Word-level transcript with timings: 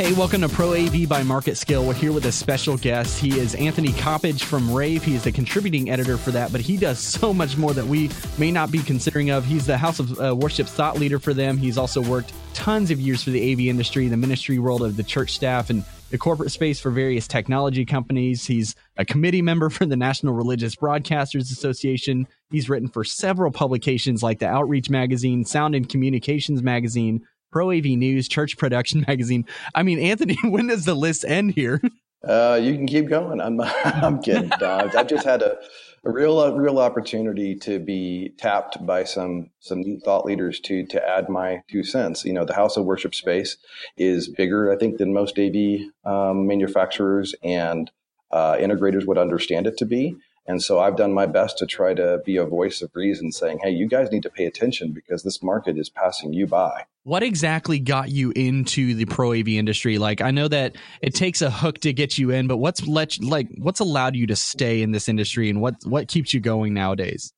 Hey, 0.00 0.14
welcome 0.14 0.40
to 0.40 0.48
Pro 0.48 0.72
AV 0.72 1.06
by 1.06 1.22
Market 1.22 1.58
Scale. 1.58 1.84
We're 1.84 1.92
here 1.92 2.10
with 2.10 2.24
a 2.24 2.32
special 2.32 2.78
guest. 2.78 3.20
He 3.20 3.38
is 3.38 3.54
Anthony 3.54 3.90
Coppedge 3.90 4.44
from 4.44 4.72
Rave. 4.72 5.04
He 5.04 5.14
is 5.14 5.24
the 5.24 5.30
contributing 5.30 5.90
editor 5.90 6.16
for 6.16 6.30
that, 6.30 6.52
but 6.52 6.62
he 6.62 6.78
does 6.78 6.98
so 7.20 7.34
much 7.34 7.58
more 7.58 7.74
that 7.74 7.84
we 7.84 8.08
may 8.38 8.50
not 8.50 8.70
be 8.70 8.78
considering 8.78 9.28
of. 9.28 9.44
He's 9.44 9.66
the 9.66 9.76
House 9.76 9.98
of 9.98 10.18
uh, 10.18 10.34
Worship 10.34 10.66
thought 10.66 10.98
leader 10.98 11.18
for 11.18 11.34
them. 11.34 11.58
He's 11.58 11.76
also 11.76 12.00
worked 12.00 12.32
tons 12.54 12.90
of 12.90 12.98
years 12.98 13.22
for 13.22 13.28
the 13.28 13.52
AV 13.52 13.60
industry, 13.60 14.08
the 14.08 14.16
ministry 14.16 14.58
world 14.58 14.80
of 14.80 14.96
the 14.96 15.02
church 15.02 15.34
staff, 15.34 15.68
and 15.68 15.84
the 16.08 16.16
corporate 16.16 16.50
space 16.50 16.80
for 16.80 16.90
various 16.90 17.28
technology 17.28 17.84
companies. 17.84 18.46
He's 18.46 18.74
a 18.96 19.04
committee 19.04 19.42
member 19.42 19.68
for 19.68 19.84
the 19.84 19.98
National 19.98 20.32
Religious 20.32 20.76
Broadcasters 20.76 21.52
Association. 21.52 22.26
He's 22.50 22.70
written 22.70 22.88
for 22.88 23.04
several 23.04 23.50
publications 23.50 24.22
like 24.22 24.38
the 24.38 24.48
Outreach 24.48 24.88
Magazine, 24.88 25.44
Sound 25.44 25.74
and 25.74 25.86
Communications 25.86 26.62
Magazine, 26.62 27.26
Pro 27.50 27.70
AV 27.70 27.84
News, 27.84 28.28
Church 28.28 28.56
Production 28.56 29.04
Magazine. 29.08 29.46
I 29.74 29.82
mean, 29.82 29.98
Anthony, 29.98 30.36
when 30.44 30.68
does 30.68 30.84
the 30.84 30.94
list 30.94 31.24
end 31.24 31.52
here? 31.54 31.80
Uh, 32.22 32.60
you 32.62 32.74
can 32.74 32.86
keep 32.86 33.08
going. 33.08 33.40
I'm, 33.40 33.58
I'm 33.62 34.20
kidding. 34.20 34.52
I've 34.52 35.06
just 35.06 35.24
had 35.24 35.40
a, 35.40 35.56
a 36.04 36.10
real, 36.10 36.38
a 36.38 36.54
real 36.54 36.78
opportunity 36.78 37.54
to 37.60 37.78
be 37.78 38.34
tapped 38.36 38.84
by 38.84 39.04
some 39.04 39.48
some 39.60 39.80
new 39.80 39.98
thought 40.00 40.26
leaders 40.26 40.60
to 40.60 40.84
to 40.88 41.08
add 41.08 41.30
my 41.30 41.62
two 41.70 41.82
cents. 41.82 42.26
You 42.26 42.34
know, 42.34 42.44
the 42.44 42.52
House 42.52 42.76
of 42.76 42.84
Worship 42.84 43.14
space 43.14 43.56
is 43.96 44.28
bigger, 44.28 44.70
I 44.70 44.76
think, 44.76 44.98
than 44.98 45.14
most 45.14 45.38
AV 45.38 45.80
um, 46.04 46.46
manufacturers 46.46 47.34
and 47.42 47.90
uh, 48.30 48.56
integrators 48.56 49.06
would 49.06 49.16
understand 49.16 49.66
it 49.66 49.78
to 49.78 49.86
be. 49.86 50.14
And 50.50 50.60
so 50.60 50.80
I've 50.80 50.96
done 50.96 51.12
my 51.12 51.26
best 51.26 51.58
to 51.58 51.66
try 51.66 51.94
to 51.94 52.20
be 52.26 52.36
a 52.36 52.44
voice 52.44 52.82
of 52.82 52.90
reason 52.92 53.30
saying, 53.30 53.60
hey, 53.62 53.70
you 53.70 53.86
guys 53.86 54.10
need 54.10 54.24
to 54.24 54.30
pay 54.30 54.46
attention 54.46 54.90
because 54.90 55.22
this 55.22 55.44
market 55.44 55.78
is 55.78 55.88
passing 55.88 56.32
you 56.32 56.48
by. 56.48 56.86
What 57.04 57.22
exactly 57.22 57.78
got 57.78 58.10
you 58.10 58.32
into 58.34 58.94
the 58.96 59.04
pro 59.04 59.32
AV 59.32 59.46
industry? 59.46 59.96
Like, 59.98 60.20
I 60.20 60.32
know 60.32 60.48
that 60.48 60.74
it 61.02 61.14
takes 61.14 61.40
a 61.40 61.52
hook 61.52 61.78
to 61.82 61.92
get 61.92 62.18
you 62.18 62.32
in, 62.32 62.48
but 62.48 62.56
what's 62.56 62.84
let 62.84 63.22
like 63.22 63.46
what's 63.58 63.78
allowed 63.78 64.16
you 64.16 64.26
to 64.26 64.34
stay 64.34 64.82
in 64.82 64.90
this 64.90 65.08
industry, 65.08 65.48
and 65.50 65.60
what 65.60 65.76
what 65.84 66.08
keeps 66.08 66.34
you 66.34 66.40
going 66.40 66.74
nowadays? 66.74 67.32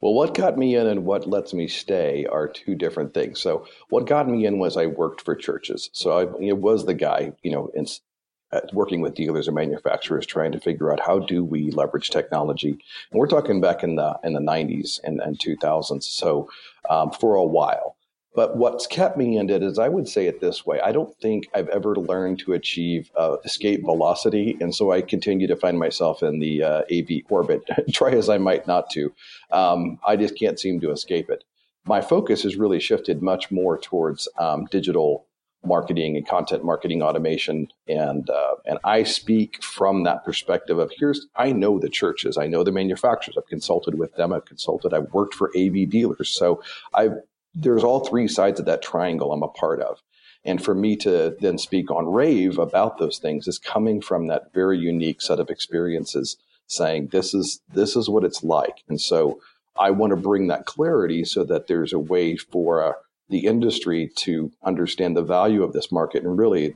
Well, 0.00 0.14
what 0.14 0.34
got 0.34 0.56
me 0.56 0.74
in 0.74 0.86
and 0.86 1.04
what 1.04 1.28
lets 1.28 1.52
me 1.52 1.68
stay 1.68 2.24
are 2.26 2.48
two 2.48 2.74
different 2.74 3.12
things. 3.12 3.40
So, 3.40 3.66
what 3.90 4.06
got 4.06 4.28
me 4.28 4.46
in 4.46 4.58
was 4.58 4.76
I 4.76 4.86
worked 4.86 5.20
for 5.20 5.36
churches. 5.36 5.90
So, 5.92 6.12
I 6.12 6.22
it 6.40 6.56
was 6.56 6.86
the 6.86 6.94
guy, 6.94 7.32
you 7.42 7.52
know, 7.52 7.70
in, 7.74 7.86
working 8.72 9.00
with 9.00 9.14
dealers 9.14 9.48
and 9.48 9.54
manufacturers, 9.54 10.26
trying 10.26 10.52
to 10.52 10.60
figure 10.60 10.92
out 10.92 11.00
how 11.00 11.18
do 11.18 11.44
we 11.44 11.70
leverage 11.70 12.10
technology. 12.10 12.70
And 12.70 13.20
we're 13.20 13.26
talking 13.26 13.60
back 13.60 13.82
in 13.82 13.96
the 13.96 14.18
in 14.22 14.32
the 14.32 14.40
90s 14.40 15.00
and, 15.04 15.20
and 15.20 15.38
2000s. 15.38 16.04
So, 16.04 16.48
um, 16.88 17.10
for 17.10 17.34
a 17.34 17.44
while. 17.44 17.96
But 18.34 18.56
what's 18.56 18.88
kept 18.88 19.16
me 19.16 19.38
in 19.38 19.48
it 19.48 19.62
is 19.62 19.78
I 19.78 19.88
would 19.88 20.08
say 20.08 20.26
it 20.26 20.40
this 20.40 20.66
way 20.66 20.80
I 20.80 20.90
don't 20.90 21.16
think 21.18 21.48
I've 21.54 21.68
ever 21.68 21.94
learned 21.94 22.40
to 22.40 22.52
achieve 22.52 23.10
uh, 23.16 23.36
escape 23.44 23.82
velocity. 23.84 24.56
And 24.60 24.74
so 24.74 24.90
I 24.90 25.02
continue 25.02 25.46
to 25.46 25.56
find 25.56 25.78
myself 25.78 26.22
in 26.22 26.40
the 26.40 26.62
uh, 26.62 26.82
AV 26.92 27.22
orbit, 27.28 27.62
try 27.92 28.10
as 28.10 28.28
I 28.28 28.38
might 28.38 28.66
not 28.66 28.90
to. 28.90 29.12
Um, 29.52 30.00
I 30.04 30.16
just 30.16 30.36
can't 30.36 30.58
seem 30.58 30.80
to 30.80 30.90
escape 30.90 31.30
it. 31.30 31.44
My 31.86 32.00
focus 32.00 32.42
has 32.42 32.56
really 32.56 32.80
shifted 32.80 33.22
much 33.22 33.50
more 33.50 33.78
towards 33.78 34.26
um, 34.38 34.64
digital 34.70 35.26
marketing 35.66 36.16
and 36.16 36.26
content 36.26 36.64
marketing 36.64 37.02
automation. 37.02 37.68
And 37.88 38.28
uh, 38.28 38.54
and 38.64 38.78
I 38.84 39.02
speak 39.02 39.62
from 39.62 40.04
that 40.04 40.24
perspective 40.24 40.78
of 40.78 40.92
here's 40.98 41.26
I 41.36 41.52
know 41.52 41.78
the 41.78 41.88
churches. 41.88 42.36
I 42.36 42.46
know 42.46 42.64
the 42.64 42.72
manufacturers. 42.72 43.36
I've 43.36 43.48
consulted 43.48 43.98
with 43.98 44.14
them. 44.16 44.32
I've 44.32 44.44
consulted. 44.44 44.92
I've 44.92 45.12
worked 45.12 45.34
for 45.34 45.50
AV 45.56 45.88
dealers. 45.88 46.28
So 46.30 46.62
I've 46.92 47.14
there's 47.54 47.84
all 47.84 48.00
three 48.00 48.28
sides 48.28 48.58
of 48.58 48.66
that 48.66 48.82
triangle 48.82 49.32
I'm 49.32 49.42
a 49.42 49.48
part 49.48 49.80
of. 49.80 50.00
And 50.44 50.62
for 50.62 50.74
me 50.74 50.96
to 50.96 51.36
then 51.40 51.56
speak 51.56 51.90
on 51.90 52.06
rave 52.06 52.58
about 52.58 52.98
those 52.98 53.18
things 53.18 53.48
is 53.48 53.58
coming 53.58 54.00
from 54.00 54.26
that 54.26 54.52
very 54.52 54.78
unique 54.78 55.22
set 55.22 55.40
of 55.40 55.48
experiences 55.48 56.36
saying 56.66 57.08
this 57.12 57.34
is 57.34 57.60
this 57.72 57.96
is 57.96 58.08
what 58.08 58.24
it's 58.24 58.42
like. 58.42 58.82
And 58.88 59.00
so 59.00 59.40
I 59.78 59.90
want 59.90 60.10
to 60.10 60.16
bring 60.16 60.48
that 60.48 60.66
clarity 60.66 61.24
so 61.24 61.44
that 61.44 61.66
there's 61.66 61.92
a 61.92 61.98
way 61.98 62.36
for 62.36 62.82
uh, 62.82 62.92
the 63.28 63.46
industry 63.46 64.10
to 64.16 64.52
understand 64.62 65.16
the 65.16 65.22
value 65.22 65.62
of 65.62 65.72
this 65.72 65.90
market 65.90 66.22
and 66.24 66.38
really 66.38 66.74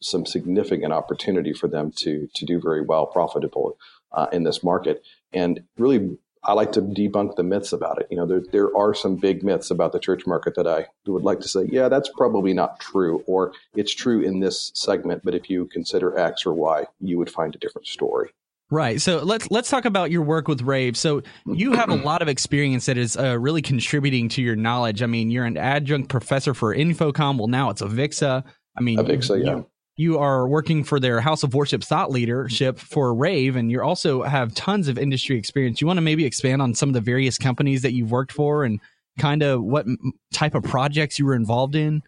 some 0.00 0.24
significant 0.24 0.92
opportunity 0.92 1.52
for 1.52 1.68
them 1.68 1.92
to 1.94 2.28
to 2.34 2.46
do 2.46 2.60
very 2.60 2.82
well 2.82 3.06
profitable 3.06 3.76
uh, 4.12 4.26
in 4.32 4.44
this 4.44 4.62
market 4.62 5.02
and 5.32 5.62
really 5.78 6.18
I 6.42 6.54
like 6.54 6.72
to 6.72 6.80
debunk 6.80 7.36
the 7.36 7.42
myths 7.42 7.72
about 7.72 8.00
it. 8.00 8.06
You 8.10 8.16
know, 8.16 8.26
there 8.26 8.42
there 8.50 8.76
are 8.76 8.94
some 8.94 9.16
big 9.16 9.42
myths 9.42 9.70
about 9.70 9.92
the 9.92 9.98
church 9.98 10.26
market 10.26 10.54
that 10.54 10.66
I 10.66 10.86
would 11.06 11.22
like 11.22 11.40
to 11.40 11.48
say, 11.48 11.68
yeah, 11.70 11.88
that's 11.88 12.08
probably 12.16 12.54
not 12.54 12.80
true, 12.80 13.22
or 13.26 13.52
it's 13.74 13.94
true 13.94 14.22
in 14.22 14.40
this 14.40 14.72
segment, 14.74 15.22
but 15.22 15.34
if 15.34 15.50
you 15.50 15.66
consider 15.66 16.18
X 16.18 16.46
or 16.46 16.54
Y, 16.54 16.86
you 17.00 17.18
would 17.18 17.30
find 17.30 17.54
a 17.54 17.58
different 17.58 17.86
story. 17.86 18.30
Right. 18.70 19.00
So 19.00 19.18
let's 19.18 19.50
let's 19.50 19.68
talk 19.68 19.84
about 19.84 20.12
your 20.12 20.22
work 20.22 20.46
with 20.46 20.62
Rave. 20.62 20.96
So 20.96 21.22
you 21.44 21.72
have 21.72 21.88
a 21.88 21.96
lot 21.96 22.22
of 22.22 22.28
experience 22.28 22.86
that 22.86 22.96
is 22.96 23.16
uh, 23.16 23.36
really 23.36 23.62
contributing 23.62 24.28
to 24.30 24.42
your 24.42 24.54
knowledge. 24.54 25.02
I 25.02 25.06
mean, 25.06 25.30
you're 25.30 25.44
an 25.44 25.56
adjunct 25.56 26.08
professor 26.08 26.54
for 26.54 26.74
InfoComm. 26.74 27.36
Well, 27.36 27.48
now 27.48 27.70
it's 27.70 27.82
Avixa. 27.82 28.44
I 28.76 28.80
mean, 28.80 28.98
Avixa, 28.98 29.44
yeah. 29.44 29.56
You, 29.56 29.66
you 29.96 30.18
are 30.18 30.46
working 30.46 30.84
for 30.84 31.00
their 31.00 31.20
House 31.20 31.42
of 31.42 31.52
Worship 31.52 31.82
thought 31.82 32.12
leadership 32.12 32.78
for 32.78 33.12
Rave, 33.12 33.56
and 33.56 33.72
you 33.72 33.82
also 33.82 34.22
have 34.22 34.54
tons 34.54 34.86
of 34.86 34.98
industry 34.98 35.36
experience. 35.36 35.80
You 35.80 35.88
want 35.88 35.96
to 35.96 36.02
maybe 36.02 36.24
expand 36.24 36.62
on 36.62 36.74
some 36.74 36.88
of 36.88 36.92
the 36.94 37.00
various 37.00 37.38
companies 37.38 37.82
that 37.82 37.92
you've 37.92 38.12
worked 38.12 38.32
for 38.32 38.62
and 38.62 38.78
kind 39.18 39.42
of 39.42 39.62
what 39.62 39.84
type 40.32 40.54
of 40.54 40.62
projects 40.62 41.18
you 41.18 41.26
were 41.26 41.34
involved 41.34 41.74
in? 41.74 42.02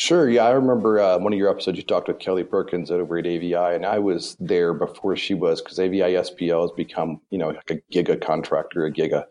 Sure. 0.00 0.30
Yeah, 0.30 0.44
I 0.44 0.52
remember 0.52 1.00
uh, 1.00 1.18
one 1.18 1.32
of 1.32 1.40
your 1.40 1.50
episodes 1.50 1.76
you 1.76 1.82
talked 1.82 2.06
with 2.06 2.20
Kelly 2.20 2.44
Perkins 2.44 2.92
over 2.92 3.18
at 3.18 3.26
AVI, 3.26 3.74
and 3.74 3.84
I 3.84 3.98
was 3.98 4.36
there 4.38 4.72
before 4.72 5.16
she 5.16 5.34
was 5.34 5.60
because 5.60 5.80
AVI 5.80 6.14
SPL 6.14 6.60
has 6.60 6.70
become, 6.70 7.20
you 7.30 7.38
know, 7.38 7.48
like 7.48 7.68
a 7.72 7.80
giga 7.92 8.24
contractor, 8.24 8.86
a 8.86 8.92
giga 8.92 9.24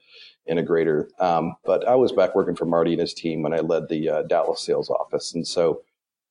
integrator. 0.52 1.06
Um, 1.22 1.56
but 1.64 1.88
I 1.88 1.96
was 1.96 2.12
back 2.12 2.36
working 2.36 2.58
for 2.58 2.66
Marty 2.66 2.92
and 2.92 3.00
his 3.00 3.14
team 3.14 3.44
when 3.44 3.54
I 3.54 3.62
led 3.62 3.88
the 3.88 4.10
uh, 4.10 4.22
Dallas 4.24 4.60
sales 4.60 4.90
office, 4.90 5.34
and 5.34 5.48
so 5.48 5.84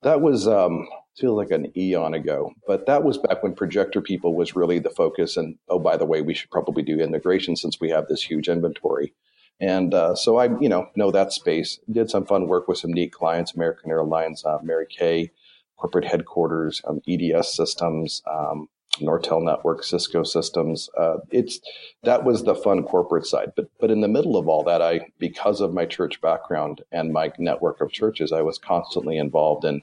that 0.03 0.21
was 0.21 0.47
um, 0.47 0.87
feels 1.17 1.39
like 1.39 1.51
an 1.51 1.73
eon 1.75 2.13
ago, 2.13 2.53
but 2.67 2.85
that 2.85 3.05
was 3.05 3.17
back 3.17 3.43
when 3.43 3.55
projector 3.55 4.03
people 4.03 4.35
was 4.35 4.55
really 4.55 4.79
the 4.79 4.91
focus. 4.91 5.39
And 5.39 5.57
oh, 5.71 5.79
by 5.79 5.97
the 5.97 6.05
way, 6.05 6.21
we 6.21 6.35
should 6.35 6.51
probably 6.51 6.83
do 6.83 7.01
integration 7.01 7.57
since 7.57 7.81
we 7.81 7.89
have 7.89 8.07
this 8.09 8.23
huge 8.23 8.51
inventory. 8.51 9.15
And 9.61 9.95
uh, 9.95 10.15
so 10.15 10.37
I, 10.37 10.59
you 10.61 10.69
know, 10.69 10.89
know 10.97 11.11
that 11.11 11.33
space. 11.33 11.79
Did 11.91 12.11
some 12.11 12.27
fun 12.27 12.47
work 12.47 12.69
with 12.69 12.79
some 12.79 12.93
neat 12.93 13.13
clients: 13.13 13.55
American 13.55 13.91
Airlines, 13.91 14.45
uh, 14.45 14.59
Mary 14.63 14.87
Kay, 14.89 15.31
corporate 15.77 16.05
headquarters, 16.05 16.83
um, 16.87 17.01
EDS 17.09 17.55
systems, 17.55 18.23
um, 18.31 18.69
Nortel 19.01 19.43
Network, 19.43 19.83
Cisco 19.83 20.25
systems. 20.25 20.91
Uh, 20.97 21.19
it's 21.31 21.61
that 22.03 22.25
was 22.25 22.45
the 22.45 22.55
fun 22.55 22.83
corporate 22.83 23.27
side. 23.27 23.53
But 23.57 23.69
but 23.81 23.91
in 23.91 24.03
the 24.03 24.09
middle 24.09 24.37
of 24.37 24.47
all 24.47 24.63
that, 24.65 24.83
I 24.83 25.09
because 25.19 25.61
of 25.61 25.73
my 25.73 25.87
church 25.87 26.21
background 26.21 26.83
and 26.93 27.13
my 27.13 27.33
network 27.39 27.81
of 27.81 27.93
churches, 27.93 28.33
I 28.33 28.43
was 28.43 28.59
constantly 28.59 29.17
involved 29.17 29.65
in 29.65 29.83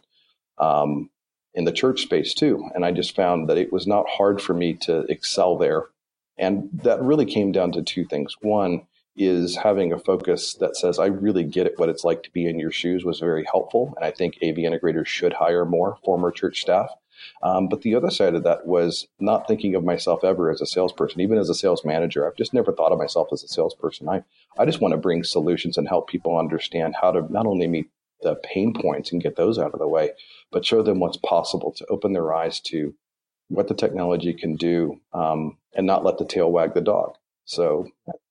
um, 0.60 1.10
in 1.54 1.66
the 1.66 1.72
church 1.72 2.02
space 2.02 2.34
too. 2.34 2.70
And 2.76 2.86
I 2.86 2.92
just 2.92 3.16
found 3.16 3.50
that 3.50 3.58
it 3.58 3.72
was 3.72 3.88
not 3.88 4.10
hard 4.10 4.42
for 4.42 4.54
me 4.54 4.74
to 4.82 5.02
excel 5.12 5.58
there. 5.58 5.86
And 6.38 6.70
that 6.74 7.02
really 7.02 7.26
came 7.26 7.52
down 7.52 7.72
to 7.74 7.84
two 7.84 8.06
things. 8.06 8.36
One 8.42 8.88
is 9.16 9.56
having 9.56 9.94
a 9.94 10.00
focus 10.00 10.56
that 10.56 10.76
says, 10.76 10.98
I 10.98 11.06
really 11.06 11.44
get 11.44 11.68
it, 11.68 11.78
what 11.78 11.90
it's 11.90 12.04
like 12.04 12.24
to 12.24 12.32
be 12.32 12.48
in 12.48 12.60
your 12.60 12.72
shoes 12.72 13.06
was 13.06 13.20
very 13.20 13.46
helpful. 13.46 13.94
And 13.96 14.06
I 14.06 14.12
think 14.12 14.38
AV 14.44 14.56
integrators 14.58 15.06
should 15.06 15.34
hire 15.34 15.66
more 15.66 15.98
former 16.04 16.32
church 16.32 16.62
staff. 16.62 16.90
Um, 17.42 17.68
but 17.68 17.82
the 17.82 17.96
other 17.96 18.10
side 18.10 18.36
of 18.36 18.44
that 18.44 18.66
was 18.66 19.08
not 19.20 19.48
thinking 19.48 19.76
of 19.76 19.84
myself 19.84 20.24
ever 20.24 20.50
as 20.52 20.62
a 20.62 20.66
salesperson, 20.66 21.22
even 21.22 21.38
as 21.38 21.50
a 21.50 21.56
sales 21.56 21.86
manager. 21.86 22.28
I've 22.28 22.38
just 22.38 22.54
never 22.54 22.72
thought 22.72 22.92
of 22.92 22.98
myself 22.98 23.30
as 23.32 23.44
a 23.44 23.48
salesperson. 23.48 24.10
I, 24.10 24.24
I 24.58 24.66
just 24.66 24.82
want 24.82 24.94
to 24.94 24.98
bring 24.98 25.24
solutions 25.24 25.78
and 25.78 25.88
help 25.88 26.10
people 26.10 26.38
understand 26.38 26.96
how 27.00 27.12
to 27.12 27.32
not 27.32 27.46
only 27.46 27.68
meet 27.68 27.90
the 28.22 28.36
pain 28.36 28.74
points 28.74 29.12
and 29.12 29.22
get 29.22 29.36
those 29.36 29.60
out 29.60 29.74
of 29.74 29.80
the 29.80 29.88
way, 29.88 30.12
but 30.52 30.66
show 30.66 30.82
them 30.82 31.00
what's 31.00 31.18
possible 31.18 31.74
to 31.74 31.86
open 31.88 32.14
their 32.14 32.34
eyes 32.34 32.60
to 32.62 32.96
what 33.50 33.68
the 33.68 33.74
technology 33.74 34.34
can 34.34 34.56
do 34.56 35.00
um, 35.14 35.58
and 35.76 35.86
not 35.86 36.04
let 36.04 36.18
the 36.18 36.26
tail 36.26 36.52
wag 36.52 36.74
the 36.74 36.82
dog. 36.82 37.16
So, 37.46 37.88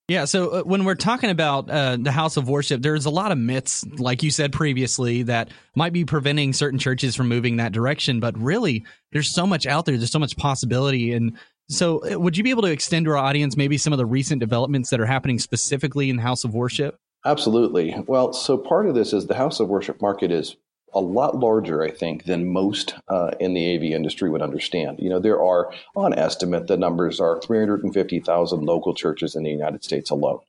yeah. 0.08 0.24
So 0.24 0.48
uh, 0.48 0.62
when 0.62 0.84
we're 0.84 0.94
talking 0.94 1.30
about 1.30 1.70
uh, 1.70 1.96
the 2.00 2.12
house 2.12 2.36
of 2.36 2.48
worship, 2.48 2.82
there's 2.82 3.06
a 3.06 3.10
lot 3.10 3.32
of 3.32 3.38
myths, 3.38 3.84
like 3.98 4.22
you 4.22 4.30
said 4.30 4.52
previously, 4.52 5.22
that 5.24 5.50
might 5.74 5.92
be 5.92 6.04
preventing 6.04 6.52
certain 6.52 6.78
churches 6.78 7.14
from 7.14 7.28
moving 7.28 7.56
that 7.56 7.72
direction. 7.72 8.20
But 8.20 8.36
really, 8.38 8.84
there's 9.12 9.32
so 9.32 9.46
much 9.46 9.66
out 9.66 9.86
there. 9.86 9.96
There's 9.96 10.10
so 10.10 10.18
much 10.18 10.36
possibility. 10.36 11.12
And 11.12 11.38
so, 11.68 12.00
uh, 12.04 12.18
would 12.18 12.36
you 12.36 12.44
be 12.44 12.50
able 12.50 12.62
to 12.62 12.70
extend 12.70 13.06
to 13.06 13.12
our 13.12 13.16
audience 13.16 13.56
maybe 13.56 13.78
some 13.78 13.92
of 13.92 13.98
the 13.98 14.06
recent 14.06 14.40
developments 14.40 14.90
that 14.90 15.00
are 15.00 15.06
happening 15.06 15.38
specifically 15.38 16.10
in 16.10 16.16
the 16.16 16.22
house 16.22 16.44
of 16.44 16.52
worship? 16.52 16.98
Absolutely. 17.24 17.94
Well, 18.08 18.32
so 18.32 18.58
part 18.58 18.88
of 18.88 18.94
this 18.94 19.12
is 19.12 19.26
the 19.26 19.36
house 19.36 19.60
of 19.60 19.68
worship 19.68 20.02
market 20.02 20.32
is 20.32 20.56
a 20.94 21.00
lot 21.00 21.36
larger, 21.36 21.82
I 21.82 21.90
think, 21.90 22.24
than 22.24 22.52
most 22.52 22.94
uh, 23.08 23.32
in 23.40 23.54
the 23.54 23.76
AV 23.76 23.82
industry 23.84 24.28
would 24.30 24.42
understand. 24.42 24.98
You 25.00 25.10
know, 25.10 25.18
there 25.18 25.42
are, 25.42 25.72
on 25.94 26.12
estimate, 26.12 26.66
the 26.66 26.76
numbers 26.76 27.20
are 27.20 27.40
350,000 27.40 28.62
local 28.62 28.94
churches 28.94 29.34
in 29.34 29.42
the 29.42 29.50
United 29.50 29.84
States 29.84 30.10
alone. 30.10 30.40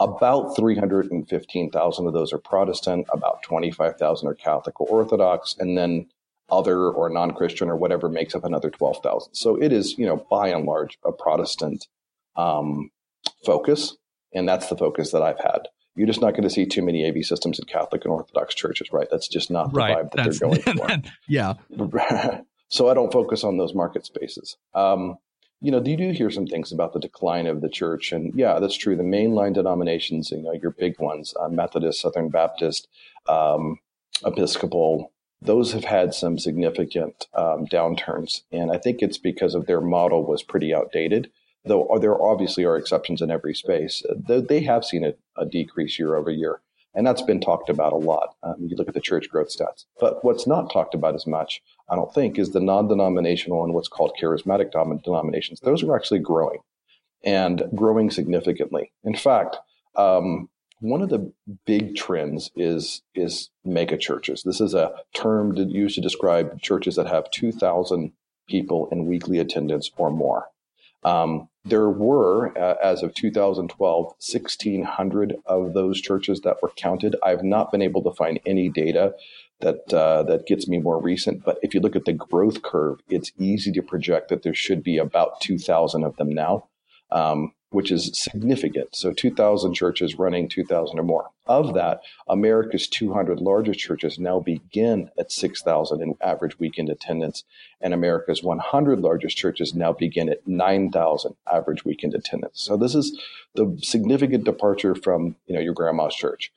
About 0.00 0.56
315,000 0.56 2.06
of 2.06 2.12
those 2.12 2.32
are 2.32 2.38
Protestant, 2.38 3.06
about 3.12 3.42
25,000 3.42 4.28
are 4.28 4.34
Catholic 4.34 4.80
or 4.80 4.88
Orthodox, 4.88 5.56
and 5.58 5.76
then 5.76 6.06
other 6.50 6.88
or 6.88 7.10
non-Christian 7.10 7.68
or 7.68 7.76
whatever 7.76 8.08
makes 8.08 8.34
up 8.34 8.44
another 8.44 8.70
12,000. 8.70 9.34
So 9.34 9.60
it 9.60 9.72
is, 9.72 9.98
you 9.98 10.06
know, 10.06 10.24
by 10.30 10.48
and 10.48 10.64
large 10.64 10.98
a 11.04 11.12
Protestant 11.12 11.86
um, 12.36 12.90
focus. 13.44 13.96
And 14.32 14.48
that's 14.48 14.68
the 14.68 14.76
focus 14.76 15.10
that 15.12 15.22
I've 15.22 15.40
had. 15.40 15.68
You're 15.96 16.06
just 16.06 16.20
not 16.20 16.32
going 16.32 16.44
to 16.44 16.50
see 16.50 16.66
too 16.66 16.82
many 16.82 17.06
AV 17.06 17.24
systems 17.24 17.58
in 17.58 17.66
Catholic 17.66 18.04
and 18.04 18.12
Orthodox 18.12 18.54
churches, 18.54 18.92
right? 18.92 19.08
That's 19.10 19.28
just 19.28 19.50
not 19.50 19.72
the 19.72 19.76
right. 19.76 19.96
vibe 19.98 20.10
that 20.12 20.24
that's, 20.24 20.38
they're 20.38 20.48
going 20.48 20.60
for. 21.02 21.10
yeah. 21.28 21.54
so 22.68 22.88
I 22.88 22.94
don't 22.94 23.12
focus 23.12 23.44
on 23.44 23.58
those 23.58 23.74
market 23.74 24.06
spaces. 24.06 24.56
Um, 24.74 25.16
you 25.60 25.70
know, 25.70 25.82
you 25.82 25.96
do 25.96 26.10
hear 26.12 26.30
some 26.30 26.46
things 26.46 26.72
about 26.72 26.94
the 26.94 27.00
decline 27.00 27.46
of 27.46 27.60
the 27.60 27.68
church, 27.68 28.12
and 28.12 28.32
yeah, 28.34 28.58
that's 28.58 28.76
true. 28.76 28.96
The 28.96 29.02
mainline 29.02 29.52
denominations, 29.52 30.30
you 30.30 30.42
know, 30.42 30.52
your 30.52 30.70
big 30.70 30.98
ones, 30.98 31.34
uh, 31.38 31.48
Methodist, 31.48 32.00
Southern 32.00 32.30
Baptist, 32.30 32.88
um, 33.28 33.78
Episcopal, 34.24 35.12
those 35.42 35.72
have 35.72 35.84
had 35.84 36.14
some 36.14 36.38
significant 36.38 37.26
um, 37.34 37.66
downturns, 37.66 38.42
and 38.52 38.70
I 38.70 38.78
think 38.78 39.02
it's 39.02 39.18
because 39.18 39.54
of 39.54 39.66
their 39.66 39.80
model 39.80 40.26
was 40.26 40.42
pretty 40.42 40.74
outdated. 40.74 41.30
Though 41.64 41.98
there 42.00 42.20
obviously 42.20 42.64
are 42.64 42.76
exceptions 42.76 43.20
in 43.20 43.30
every 43.30 43.54
space, 43.54 44.02
they 44.26 44.62
have 44.62 44.84
seen 44.84 45.04
a, 45.04 45.12
a 45.40 45.44
decrease 45.44 45.98
year 45.98 46.16
over 46.16 46.30
year, 46.30 46.62
and 46.94 47.06
that's 47.06 47.22
been 47.22 47.40
talked 47.40 47.68
about 47.68 47.92
a 47.92 47.96
lot. 47.96 48.34
Um, 48.42 48.56
you 48.60 48.76
look 48.76 48.88
at 48.88 48.94
the 48.94 49.00
church 49.00 49.28
growth 49.28 49.48
stats, 49.48 49.84
but 50.00 50.24
what's 50.24 50.46
not 50.46 50.72
talked 50.72 50.94
about 50.94 51.14
as 51.14 51.26
much, 51.26 51.62
I 51.88 51.96
don't 51.96 52.12
think, 52.14 52.38
is 52.38 52.50
the 52.50 52.60
non-denominational 52.60 53.62
and 53.62 53.74
what's 53.74 53.88
called 53.88 54.16
charismatic 54.20 54.72
denominations. 54.72 55.60
Those 55.60 55.82
are 55.82 55.94
actually 55.94 56.20
growing, 56.20 56.60
and 57.22 57.64
growing 57.74 58.10
significantly. 58.10 58.92
In 59.04 59.14
fact, 59.14 59.58
um, 59.96 60.48
one 60.80 61.02
of 61.02 61.10
the 61.10 61.30
big 61.66 61.94
trends 61.94 62.50
is 62.56 63.02
is 63.14 63.50
mega 63.64 63.98
churches. 63.98 64.42
This 64.42 64.60
is 64.60 64.74
a 64.74 64.92
term 65.14 65.54
used 65.56 65.96
to 65.96 66.00
describe 66.00 66.60
churches 66.62 66.96
that 66.96 67.06
have 67.06 67.30
2,000 67.30 68.12
people 68.48 68.88
in 68.90 69.06
weekly 69.06 69.38
attendance 69.38 69.90
or 69.96 70.10
more. 70.10 70.46
Um, 71.02 71.48
there 71.64 71.90
were, 71.90 72.56
uh, 72.58 72.76
as 72.82 73.02
of 73.02 73.14
2012, 73.14 74.04
1,600 74.04 75.36
of 75.46 75.74
those 75.74 76.00
churches 76.00 76.40
that 76.40 76.62
were 76.62 76.72
counted. 76.76 77.16
I've 77.22 77.44
not 77.44 77.70
been 77.70 77.82
able 77.82 78.02
to 78.04 78.12
find 78.12 78.40
any 78.46 78.68
data 78.68 79.14
that 79.60 79.92
uh, 79.92 80.22
that 80.24 80.46
gets 80.46 80.66
me 80.68 80.78
more 80.78 81.00
recent. 81.00 81.44
But 81.44 81.58
if 81.62 81.74
you 81.74 81.80
look 81.80 81.96
at 81.96 82.06
the 82.06 82.14
growth 82.14 82.62
curve, 82.62 83.00
it's 83.08 83.32
easy 83.38 83.72
to 83.72 83.82
project 83.82 84.28
that 84.30 84.42
there 84.42 84.54
should 84.54 84.82
be 84.82 84.96
about 84.96 85.40
2,000 85.42 86.04
of 86.04 86.16
them 86.16 86.30
now. 86.30 86.68
Um, 87.10 87.52
which 87.70 87.90
is 87.90 88.10
significant. 88.12 88.94
So 88.94 89.12
2,000 89.12 89.74
churches 89.74 90.18
running 90.18 90.48
2,000 90.48 90.98
or 90.98 91.02
more. 91.02 91.30
Of 91.46 91.74
that, 91.74 92.02
America's 92.28 92.86
200 92.86 93.40
largest 93.40 93.80
churches 93.80 94.18
now 94.18 94.40
begin 94.40 95.10
at 95.18 95.32
6,000 95.32 96.02
in 96.02 96.14
average 96.20 96.58
weekend 96.58 96.88
attendance, 96.88 97.44
and 97.80 97.94
America's 97.94 98.42
100 98.42 99.00
largest 99.00 99.36
churches 99.36 99.74
now 99.74 99.92
begin 99.92 100.28
at 100.28 100.46
9,000 100.46 101.34
average 101.50 101.84
weekend 101.84 102.14
attendance. 102.14 102.60
So 102.60 102.76
this 102.76 102.94
is 102.94 103.20
the 103.54 103.76
significant 103.82 104.44
departure 104.44 104.94
from 104.94 105.36
you 105.46 105.54
know 105.54 105.60
your 105.60 105.74
grandma's 105.74 106.14
church. 106.14 106.52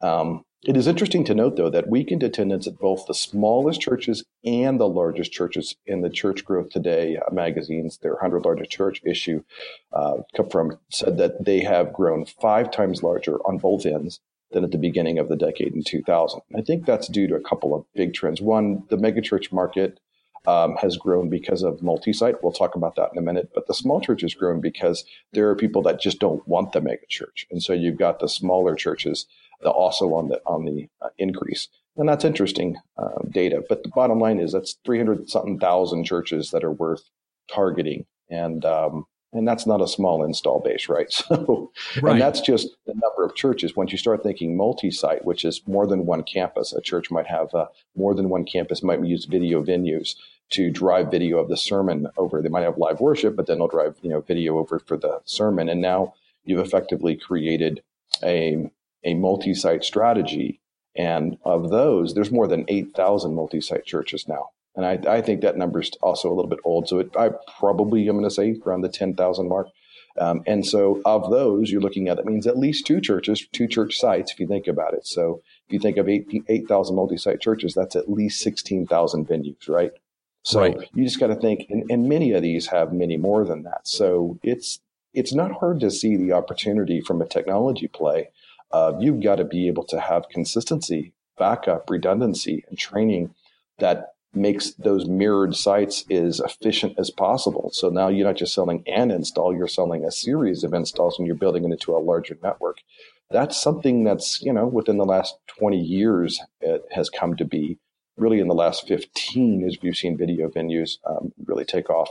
Um, 0.00 0.44
it 0.66 0.76
is 0.76 0.86
interesting 0.86 1.24
to 1.24 1.34
note, 1.34 1.56
though, 1.56 1.70
that 1.70 1.88
weekend 1.88 2.22
attendance 2.22 2.66
at 2.66 2.78
both 2.78 3.06
the 3.06 3.14
smallest 3.14 3.80
churches 3.80 4.24
and 4.44 4.80
the 4.80 4.88
largest 4.88 5.32
churches 5.32 5.76
in 5.86 6.00
the 6.00 6.10
Church 6.10 6.44
Growth 6.44 6.70
Today 6.70 7.18
magazines, 7.30 7.98
their 7.98 8.12
100 8.12 8.44
largest 8.44 8.70
church 8.70 9.00
issue, 9.04 9.42
uh, 9.92 10.18
from 10.50 10.78
said 10.90 11.18
that 11.18 11.44
they 11.44 11.60
have 11.60 11.92
grown 11.92 12.24
five 12.24 12.70
times 12.70 13.02
larger 13.02 13.36
on 13.46 13.58
both 13.58 13.84
ends 13.86 14.20
than 14.52 14.64
at 14.64 14.70
the 14.70 14.78
beginning 14.78 15.18
of 15.18 15.28
the 15.28 15.36
decade 15.36 15.74
in 15.74 15.82
2000. 15.82 16.40
I 16.56 16.62
think 16.62 16.86
that's 16.86 17.08
due 17.08 17.26
to 17.26 17.34
a 17.34 17.40
couple 17.40 17.74
of 17.74 17.84
big 17.94 18.14
trends. 18.14 18.40
One, 18.40 18.84
the 18.88 18.96
megachurch 18.96 19.52
market 19.52 19.98
um, 20.46 20.76
has 20.76 20.96
grown 20.96 21.28
because 21.28 21.62
of 21.62 21.82
multi-site. 21.82 22.42
We'll 22.42 22.52
talk 22.52 22.74
about 22.74 22.96
that 22.96 23.10
in 23.12 23.18
a 23.18 23.22
minute. 23.22 23.50
But 23.54 23.66
the 23.66 23.74
small 23.74 24.00
church 24.00 24.22
has 24.22 24.34
grown 24.34 24.60
because 24.60 25.04
there 25.32 25.48
are 25.48 25.56
people 25.56 25.82
that 25.82 26.00
just 26.00 26.18
don't 26.18 26.46
want 26.46 26.72
the 26.72 26.80
megachurch, 26.80 27.46
and 27.50 27.62
so 27.62 27.72
you've 27.72 27.98
got 27.98 28.20
the 28.20 28.28
smaller 28.28 28.74
churches 28.74 29.26
also 29.70 30.14
on 30.14 30.28
the 30.28 30.40
on 30.46 30.64
the 30.64 30.88
uh, 31.02 31.10
increase. 31.18 31.68
And 31.96 32.08
that's 32.08 32.24
interesting 32.24 32.76
uh, 32.96 33.22
data. 33.30 33.62
But 33.68 33.82
the 33.82 33.90
bottom 33.90 34.18
line 34.18 34.40
is 34.40 34.52
that's 34.52 34.76
300 34.84 35.28
something 35.28 35.58
thousand 35.58 36.04
churches 36.04 36.50
that 36.50 36.64
are 36.64 36.72
worth 36.72 37.08
targeting. 37.52 38.06
And, 38.30 38.64
um, 38.64 39.06
and 39.32 39.46
that's 39.46 39.66
not 39.66 39.80
a 39.80 39.88
small 39.88 40.24
install 40.24 40.60
base, 40.60 40.88
right? 40.88 41.12
So, 41.12 41.72
right. 42.02 42.12
and 42.12 42.20
that's 42.20 42.40
just 42.40 42.68
the 42.86 42.94
number 42.94 43.24
of 43.24 43.34
churches. 43.34 43.76
Once 43.76 43.92
you 43.92 43.98
start 43.98 44.22
thinking 44.22 44.56
multi-site, 44.56 45.24
which 45.24 45.44
is 45.44 45.60
more 45.66 45.86
than 45.86 46.06
one 46.06 46.22
campus, 46.22 46.72
a 46.72 46.80
church 46.80 47.10
might 47.10 47.26
have 47.26 47.52
uh, 47.54 47.66
more 47.96 48.14
than 48.14 48.28
one 48.28 48.44
campus, 48.44 48.82
might 48.82 49.04
use 49.04 49.24
video 49.24 49.62
venues 49.62 50.14
to 50.50 50.70
drive 50.70 51.10
video 51.10 51.38
of 51.38 51.48
the 51.48 51.56
sermon 51.56 52.06
over. 52.16 52.40
They 52.40 52.48
might 52.48 52.62
have 52.62 52.78
live 52.78 53.00
worship, 53.00 53.34
but 53.34 53.46
then 53.46 53.58
they'll 53.58 53.68
drive 53.68 53.96
you 54.02 54.10
know 54.10 54.20
video 54.20 54.58
over 54.58 54.78
for 54.78 54.96
the 54.96 55.20
sermon. 55.24 55.68
And 55.68 55.80
now 55.80 56.14
you've 56.44 56.64
effectively 56.64 57.16
created 57.16 57.82
a 58.22 58.70
a 59.04 59.14
multi-site 59.14 59.84
strategy. 59.84 60.60
And 60.96 61.38
of 61.44 61.70
those, 61.70 62.14
there's 62.14 62.30
more 62.30 62.46
than 62.46 62.64
8,000 62.68 63.34
multi-site 63.34 63.84
churches 63.84 64.28
now. 64.28 64.50
And 64.76 64.84
I, 64.84 65.16
I 65.16 65.20
think 65.20 65.40
that 65.40 65.56
number 65.56 65.80
is 65.80 65.90
also 66.02 66.28
a 66.28 66.34
little 66.34 66.48
bit 66.48 66.60
old. 66.64 66.88
So 66.88 66.98
it, 66.98 67.16
I 67.16 67.30
probably 67.58 68.08
I'm 68.08 68.16
going 68.16 68.28
to 68.28 68.34
say 68.34 68.56
around 68.64 68.82
the 68.82 68.88
10,000 68.88 69.48
mark. 69.48 69.68
Um, 70.18 70.42
and 70.46 70.64
so 70.64 71.00
of 71.04 71.30
those, 71.30 71.70
you're 71.70 71.80
looking 71.80 72.08
at, 72.08 72.18
it 72.18 72.26
means 72.26 72.46
at 72.46 72.58
least 72.58 72.86
two 72.86 73.00
churches, 73.00 73.46
two 73.52 73.66
church 73.66 73.98
sites, 73.98 74.32
if 74.32 74.38
you 74.38 74.46
think 74.46 74.68
about 74.68 74.94
it. 74.94 75.06
So 75.06 75.42
if 75.66 75.72
you 75.72 75.80
think 75.80 75.96
of 75.96 76.08
8,000 76.08 76.44
8, 76.48 76.70
multi-site 76.94 77.40
churches, 77.40 77.74
that's 77.74 77.96
at 77.96 78.10
least 78.10 78.40
16,000 78.40 79.28
venues, 79.28 79.68
right? 79.68 79.90
So 80.42 80.60
right. 80.60 80.88
you 80.94 81.04
just 81.04 81.18
got 81.18 81.28
to 81.28 81.36
think, 81.36 81.66
and, 81.68 81.90
and 81.90 82.08
many 82.08 82.32
of 82.32 82.42
these 82.42 82.66
have 82.66 82.92
many 82.92 83.16
more 83.16 83.44
than 83.44 83.64
that. 83.64 83.88
So 83.88 84.38
it's, 84.42 84.80
it's 85.14 85.32
not 85.32 85.52
hard 85.52 85.80
to 85.80 85.90
see 85.90 86.16
the 86.16 86.32
opportunity 86.32 87.00
from 87.00 87.20
a 87.20 87.26
technology 87.26 87.88
play 87.88 88.28
uh, 88.74 88.92
you've 88.98 89.22
got 89.22 89.36
to 89.36 89.44
be 89.44 89.68
able 89.68 89.84
to 89.84 90.00
have 90.00 90.28
consistency, 90.28 91.12
backup, 91.38 91.88
redundancy, 91.88 92.64
and 92.68 92.76
training 92.76 93.32
that 93.78 94.14
makes 94.34 94.72
those 94.72 95.06
mirrored 95.06 95.54
sites 95.54 96.04
as 96.10 96.40
efficient 96.40 96.98
as 96.98 97.08
possible. 97.08 97.70
So 97.72 97.88
now 97.88 98.08
you're 98.08 98.26
not 98.26 98.34
just 98.34 98.52
selling 98.52 98.82
an 98.88 99.12
install, 99.12 99.54
you're 99.54 99.68
selling 99.68 100.04
a 100.04 100.10
series 100.10 100.64
of 100.64 100.74
installs 100.74 101.20
and 101.20 101.26
you're 101.26 101.36
building 101.36 101.62
it 101.62 101.70
into 101.70 101.96
a 101.96 101.98
larger 101.98 102.36
network. 102.42 102.78
That's 103.30 103.62
something 103.62 104.02
that's, 104.02 104.42
you 104.42 104.52
know, 104.52 104.66
within 104.66 104.98
the 104.98 105.04
last 105.04 105.36
20 105.58 105.78
years, 105.78 106.40
it 106.60 106.84
has 106.90 107.08
come 107.08 107.36
to 107.36 107.44
be. 107.44 107.78
Really, 108.16 108.40
in 108.40 108.48
the 108.48 108.54
last 108.54 108.88
15, 108.88 109.64
as 109.66 109.78
we've 109.82 109.96
seen 109.96 110.16
video 110.16 110.48
venues 110.48 110.98
um, 111.08 111.32
really 111.46 111.64
take 111.64 111.90
off. 111.90 112.10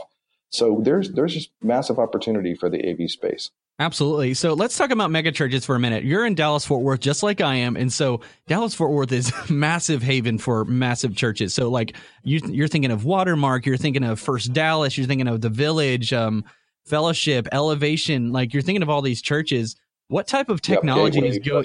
So 0.50 0.80
there's 0.82 1.12
there's 1.12 1.34
just 1.34 1.50
massive 1.62 1.98
opportunity 1.98 2.54
for 2.54 2.68
the 2.68 2.86
AV 2.88 3.10
space. 3.10 3.50
Absolutely. 3.80 4.34
So 4.34 4.54
let's 4.54 4.78
talk 4.78 4.90
about 4.90 5.10
mega 5.10 5.32
churches 5.32 5.64
for 5.64 5.74
a 5.74 5.80
minute. 5.80 6.04
You're 6.04 6.24
in 6.24 6.36
Dallas 6.36 6.64
Fort 6.64 6.82
Worth 6.82 7.00
just 7.00 7.24
like 7.24 7.40
I 7.40 7.56
am, 7.56 7.76
and 7.76 7.92
so 7.92 8.20
Dallas 8.46 8.72
Fort 8.72 8.92
Worth 8.92 9.10
is 9.10 9.32
massive 9.50 10.00
haven 10.00 10.38
for 10.38 10.64
massive 10.64 11.16
churches. 11.16 11.54
So 11.54 11.68
like 11.68 11.96
you, 12.22 12.64
are 12.64 12.68
thinking 12.68 12.92
of 12.92 13.04
Watermark, 13.04 13.66
you're 13.66 13.76
thinking 13.76 14.04
of 14.04 14.20
First 14.20 14.52
Dallas, 14.52 14.96
you're 14.96 15.08
thinking 15.08 15.26
of 15.26 15.40
the 15.40 15.48
Village, 15.48 16.12
um, 16.12 16.44
Fellowship, 16.86 17.48
Elevation. 17.50 18.32
Like 18.32 18.52
you're 18.52 18.62
thinking 18.62 18.82
of 18.82 18.90
all 18.90 19.02
these 19.02 19.20
churches. 19.20 19.74
What 20.06 20.28
type 20.28 20.50
of 20.50 20.60
technology 20.60 21.20
yep, 21.20 21.30
is 21.30 21.38
going? 21.38 21.64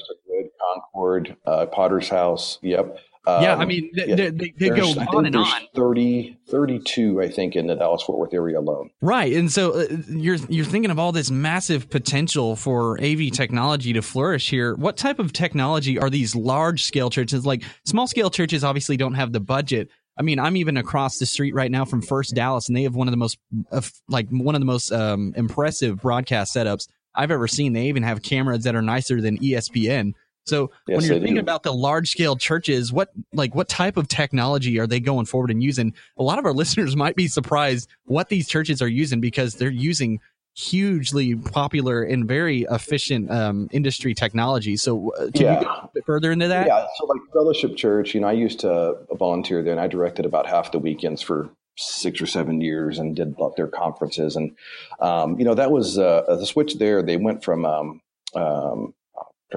Concord, 0.73 1.35
uh, 1.45 1.65
Potter's 1.67 2.09
House. 2.09 2.57
Yep. 2.61 2.97
Um, 3.25 3.43
yeah, 3.43 3.55
I 3.55 3.65
mean, 3.65 3.91
they, 3.93 4.07
yeah, 4.07 4.15
they, 4.15 4.53
they 4.57 4.69
go 4.69 4.87
on 4.87 5.25
and 5.25 5.35
on. 5.35 5.45
30, 5.75 6.39
32, 6.47 7.21
I 7.21 7.29
think, 7.29 7.55
in 7.55 7.67
the 7.67 7.75
Dallas 7.75 8.01
Fort 8.01 8.17
Worth 8.17 8.33
area 8.33 8.57
alone. 8.57 8.89
Right, 9.01 9.33
and 9.33 9.51
so 9.51 9.81
uh, 9.81 9.87
you're 10.07 10.37
you're 10.47 10.65
thinking 10.65 10.89
of 10.89 10.97
all 10.99 11.11
this 11.11 11.29
massive 11.29 11.89
potential 11.89 12.55
for 12.55 12.99
AV 13.01 13.31
technology 13.31 13.91
to 13.93 14.01
flourish 14.01 14.49
here. 14.49 14.73
What 14.75 14.95
type 14.95 15.19
of 15.19 15.33
technology 15.33 15.99
are 15.99 16.09
these 16.09 16.33
large 16.33 16.85
scale 16.85 17.09
churches? 17.09 17.45
Like 17.45 17.63
small 17.85 18.07
scale 18.07 18.29
churches, 18.29 18.63
obviously 18.63 18.95
don't 18.95 19.15
have 19.15 19.33
the 19.33 19.41
budget. 19.41 19.89
I 20.17 20.21
mean, 20.21 20.39
I'm 20.39 20.57
even 20.57 20.75
across 20.75 21.17
the 21.17 21.25
street 21.25 21.53
right 21.53 21.71
now 21.71 21.85
from 21.85 22.01
First 22.01 22.35
Dallas, 22.35 22.67
and 22.67 22.75
they 22.75 22.83
have 22.83 22.95
one 22.95 23.07
of 23.07 23.11
the 23.11 23.17
most, 23.17 23.37
uh, 23.71 23.81
like 24.09 24.27
one 24.29 24.53
of 24.53 24.59
the 24.59 24.65
most 24.65 24.91
um, 24.91 25.33
impressive 25.37 26.01
broadcast 26.01 26.53
setups 26.53 26.87
I've 27.15 27.31
ever 27.31 27.47
seen. 27.47 27.71
They 27.73 27.87
even 27.87 28.03
have 28.03 28.21
cameras 28.21 28.63
that 28.63 28.75
are 28.75 28.81
nicer 28.81 29.21
than 29.21 29.37
ESPN. 29.37 30.13
So 30.45 30.71
yes, 30.87 30.97
when 30.97 31.05
you're 31.05 31.19
thinking 31.19 31.35
do. 31.35 31.41
about 31.41 31.63
the 31.63 31.73
large 31.73 32.09
scale 32.09 32.35
churches, 32.35 32.91
what 32.91 33.11
like 33.33 33.53
what 33.55 33.69
type 33.69 33.97
of 33.97 34.07
technology 34.07 34.79
are 34.79 34.87
they 34.87 34.99
going 34.99 35.25
forward 35.25 35.51
and 35.51 35.61
using? 35.61 35.93
A 36.17 36.23
lot 36.23 36.39
of 36.39 36.45
our 36.45 36.53
listeners 36.61 36.95
might 36.95 37.15
be 37.15 37.27
surprised 37.27 37.89
what 38.05 38.29
these 38.29 38.47
churches 38.47 38.81
are 38.81 38.87
using 38.87 39.21
because 39.21 39.55
they're 39.55 39.69
using 39.69 40.19
hugely 40.59 41.35
popular 41.35 42.03
and 42.03 42.27
very 42.27 42.65
efficient 42.69 43.31
um, 43.31 43.69
industry 43.71 44.13
technology. 44.13 44.75
So, 44.75 45.13
uh, 45.13 45.29
can 45.33 45.41
yeah. 45.41 45.59
you 45.59 45.65
go 45.65 45.71
a 45.71 45.89
bit 45.93 46.05
further 46.05 46.31
into 46.31 46.47
that? 46.47 46.67
Yeah. 46.67 46.85
So, 46.97 47.05
like 47.05 47.21
Fellowship 47.31 47.75
Church, 47.77 48.13
you 48.13 48.21
know, 48.21 48.27
I 48.27 48.33
used 48.33 48.59
to 48.61 48.97
volunteer 49.13 49.63
there, 49.63 49.71
and 49.71 49.79
I 49.79 49.87
directed 49.87 50.25
about 50.25 50.47
half 50.47 50.71
the 50.71 50.79
weekends 50.79 51.21
for 51.21 51.49
six 51.77 52.21
or 52.21 52.25
seven 52.25 52.59
years, 52.59 52.99
and 52.99 53.15
did 53.15 53.35
their 53.55 53.67
conferences. 53.67 54.35
And 54.35 54.55
um, 54.99 55.39
you 55.39 55.45
know, 55.45 55.53
that 55.53 55.71
was 55.71 55.97
uh, 55.97 56.23
the 56.27 56.45
switch 56.45 56.75
there. 56.75 57.01
They 57.01 57.17
went 57.17 57.43
from 57.43 57.65
um, 57.65 58.01
um 58.35 58.93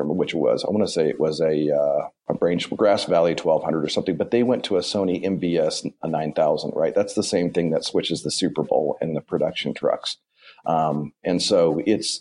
remember 0.00 0.14
which 0.14 0.34
it 0.34 0.38
was. 0.38 0.64
I 0.64 0.70
want 0.70 0.86
to 0.86 0.92
say 0.92 1.08
it 1.08 1.20
was 1.20 1.40
a 1.40 1.70
uh, 1.74 2.08
a 2.28 2.34
Branch 2.34 2.68
Grass 2.76 3.04
Valley 3.04 3.32
1200 3.34 3.84
or 3.84 3.88
something, 3.88 4.16
but 4.16 4.30
they 4.30 4.42
went 4.42 4.64
to 4.64 4.76
a 4.76 4.80
Sony 4.80 5.22
MVS 5.24 5.92
9000, 6.04 6.72
right? 6.74 6.94
That's 6.94 7.14
the 7.14 7.22
same 7.22 7.52
thing 7.52 7.70
that 7.70 7.84
switches 7.84 8.22
the 8.22 8.30
Super 8.30 8.62
Bowl 8.62 8.96
and 9.00 9.16
the 9.16 9.20
production 9.20 9.74
trucks. 9.74 10.16
Um, 10.64 11.12
and 11.24 11.42
so 11.42 11.82
it's 11.84 12.20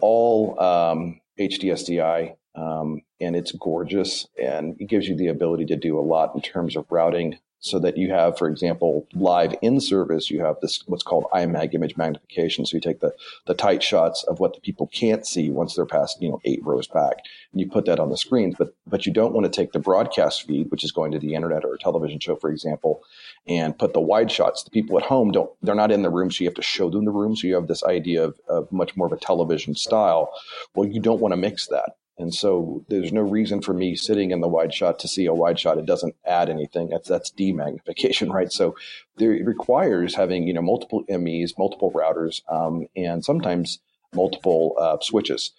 all 0.00 0.60
um, 0.60 1.20
HDSDI 1.38 2.36
um, 2.54 3.02
and 3.20 3.36
it's 3.36 3.52
gorgeous 3.52 4.26
and 4.40 4.76
it 4.80 4.88
gives 4.88 5.08
you 5.08 5.16
the 5.16 5.28
ability 5.28 5.66
to 5.66 5.76
do 5.76 5.98
a 5.98 6.00
lot 6.00 6.34
in 6.34 6.40
terms 6.40 6.76
of 6.76 6.86
routing 6.90 7.38
so 7.60 7.78
that 7.78 7.96
you 7.96 8.10
have, 8.10 8.38
for 8.38 8.48
example, 8.48 9.06
live 9.14 9.54
in 9.62 9.80
service, 9.80 10.30
you 10.30 10.40
have 10.40 10.56
this 10.60 10.82
what's 10.86 11.02
called 11.02 11.26
IMAG 11.32 11.74
image 11.74 11.96
magnification. 11.96 12.64
So 12.66 12.76
you 12.76 12.80
take 12.80 13.00
the, 13.00 13.14
the 13.46 13.54
tight 13.54 13.82
shots 13.82 14.24
of 14.24 14.38
what 14.40 14.54
the 14.54 14.60
people 14.60 14.88
can't 14.88 15.26
see 15.26 15.50
once 15.50 15.74
they're 15.74 15.86
past, 15.86 16.20
you 16.20 16.28
know, 16.28 16.40
eight 16.44 16.60
rows 16.62 16.86
back. 16.86 17.18
And 17.52 17.60
you 17.60 17.68
put 17.68 17.86
that 17.86 17.98
on 17.98 18.10
the 18.10 18.16
screens, 18.16 18.54
but 18.58 18.74
but 18.86 19.06
you 19.06 19.12
don't 19.12 19.32
want 19.32 19.44
to 19.44 19.50
take 19.50 19.72
the 19.72 19.78
broadcast 19.78 20.46
feed, 20.46 20.70
which 20.70 20.84
is 20.84 20.92
going 20.92 21.12
to 21.12 21.18
the 21.18 21.34
internet 21.34 21.64
or 21.64 21.74
a 21.74 21.78
television 21.78 22.20
show, 22.20 22.36
for 22.36 22.50
example, 22.50 23.02
and 23.48 23.78
put 23.78 23.94
the 23.94 24.00
wide 24.00 24.30
shots. 24.30 24.62
The 24.62 24.70
people 24.70 24.98
at 24.98 25.04
home 25.04 25.32
don't 25.32 25.50
they're 25.62 25.74
not 25.74 25.92
in 25.92 26.02
the 26.02 26.10
room, 26.10 26.30
so 26.30 26.44
you 26.44 26.48
have 26.48 26.54
to 26.54 26.62
show 26.62 26.90
them 26.90 27.04
the 27.04 27.10
room. 27.10 27.36
So 27.36 27.46
you 27.46 27.54
have 27.54 27.68
this 27.68 27.84
idea 27.84 28.24
of, 28.24 28.38
of 28.48 28.70
much 28.70 28.96
more 28.96 29.06
of 29.06 29.12
a 29.12 29.16
television 29.16 29.74
style. 29.74 30.30
Well, 30.74 30.88
you 30.88 31.00
don't 31.00 31.20
want 31.20 31.32
to 31.32 31.36
mix 31.36 31.66
that. 31.68 31.96
And 32.18 32.34
so 32.34 32.84
there's 32.88 33.12
no 33.12 33.20
reason 33.20 33.60
for 33.60 33.74
me 33.74 33.94
sitting 33.94 34.30
in 34.30 34.40
the 34.40 34.48
wide 34.48 34.72
shot 34.72 34.98
to 35.00 35.08
see 35.08 35.26
a 35.26 35.34
wide 35.34 35.58
shot. 35.58 35.78
It 35.78 35.86
doesn't 35.86 36.16
add 36.24 36.48
anything. 36.48 36.88
That's 36.88 37.08
that's 37.08 37.30
demagnification, 37.30 38.30
right? 38.32 38.50
So 38.50 38.74
there, 39.16 39.34
it 39.34 39.44
requires 39.44 40.14
having 40.14 40.46
you 40.46 40.54
know 40.54 40.62
multiple 40.62 41.04
MEs, 41.08 41.54
multiple 41.58 41.92
routers, 41.92 42.40
um, 42.50 42.86
and 42.96 43.24
sometimes 43.24 43.80
multiple 44.14 44.74
uh, 44.78 44.96
switches. 45.00 45.52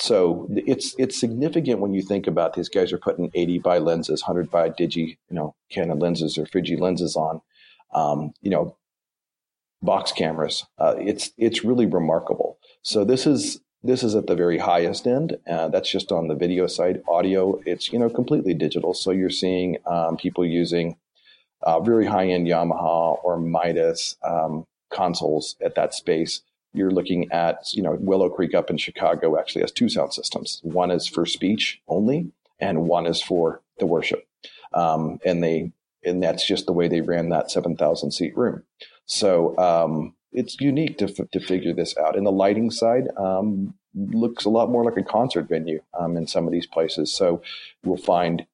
So 0.00 0.48
it's 0.50 0.94
it's 0.98 1.18
significant 1.18 1.80
when 1.80 1.94
you 1.94 2.02
think 2.02 2.26
about 2.26 2.54
these 2.54 2.68
guys 2.68 2.92
are 2.92 2.98
putting 2.98 3.30
80 3.34 3.58
by 3.60 3.78
lenses, 3.78 4.22
100 4.22 4.50
by 4.50 4.70
digi, 4.70 5.16
you 5.28 5.36
know, 5.36 5.54
Canon 5.70 5.98
lenses 5.98 6.36
or 6.36 6.46
Fuji 6.46 6.76
lenses 6.76 7.16
on, 7.16 7.40
um, 7.92 8.32
you 8.42 8.50
know, 8.50 8.76
box 9.82 10.10
cameras. 10.10 10.66
Uh, 10.78 10.94
it's 10.98 11.30
it's 11.38 11.64
really 11.64 11.86
remarkable. 11.86 12.58
So 12.82 13.04
this 13.04 13.26
is 13.26 13.60
this 13.84 14.02
is 14.02 14.14
at 14.14 14.26
the 14.26 14.34
very 14.34 14.58
highest 14.58 15.06
end. 15.06 15.36
Uh, 15.46 15.68
that's 15.68 15.90
just 15.90 16.10
on 16.10 16.28
the 16.28 16.34
video 16.34 16.66
side. 16.66 17.02
Audio, 17.06 17.60
it's 17.66 17.92
you 17.92 17.98
know 17.98 18.08
completely 18.08 18.54
digital. 18.54 18.94
So 18.94 19.10
you're 19.10 19.30
seeing 19.30 19.76
um, 19.86 20.16
people 20.16 20.44
using 20.44 20.96
uh, 21.62 21.80
very 21.80 22.06
high 22.06 22.26
end 22.26 22.48
Yamaha 22.48 23.18
or 23.22 23.38
Midas 23.38 24.16
um, 24.24 24.66
consoles 24.90 25.56
at 25.62 25.74
that 25.74 25.92
space. 25.92 26.40
You're 26.72 26.90
looking 26.90 27.30
at 27.30 27.74
you 27.74 27.82
know 27.82 27.96
Willow 28.00 28.30
Creek 28.30 28.54
up 28.54 28.70
in 28.70 28.78
Chicago 28.78 29.38
actually 29.38 29.60
has 29.60 29.70
two 29.70 29.90
sound 29.90 30.14
systems. 30.14 30.60
One 30.62 30.90
is 30.90 31.06
for 31.06 31.26
speech 31.26 31.82
only, 31.86 32.32
and 32.58 32.88
one 32.88 33.06
is 33.06 33.22
for 33.22 33.60
the 33.78 33.86
worship. 33.86 34.26
Um, 34.72 35.18
and 35.24 35.44
they 35.44 35.72
and 36.04 36.22
that's 36.22 36.46
just 36.46 36.66
the 36.66 36.72
way 36.72 36.88
they 36.88 37.00
ran 37.00 37.30
that 37.30 37.50
7,000 37.50 38.10
seat 38.10 38.36
room. 38.36 38.62
So 39.06 39.56
um, 39.58 40.14
it's 40.34 40.60
unique 40.60 40.98
to, 40.98 41.06
to 41.06 41.40
figure 41.40 41.72
this 41.72 41.96
out. 41.96 42.16
And 42.16 42.26
the 42.26 42.32
lighting 42.32 42.70
side 42.70 43.08
um, 43.16 43.74
looks 43.94 44.44
a 44.44 44.50
lot 44.50 44.70
more 44.70 44.84
like 44.84 44.96
a 44.96 45.02
concert 45.02 45.48
venue 45.48 45.80
um, 45.98 46.16
in 46.16 46.26
some 46.26 46.46
of 46.46 46.52
these 46.52 46.66
places. 46.66 47.14
So 47.14 47.42
we'll 47.84 47.96
find 47.96 48.44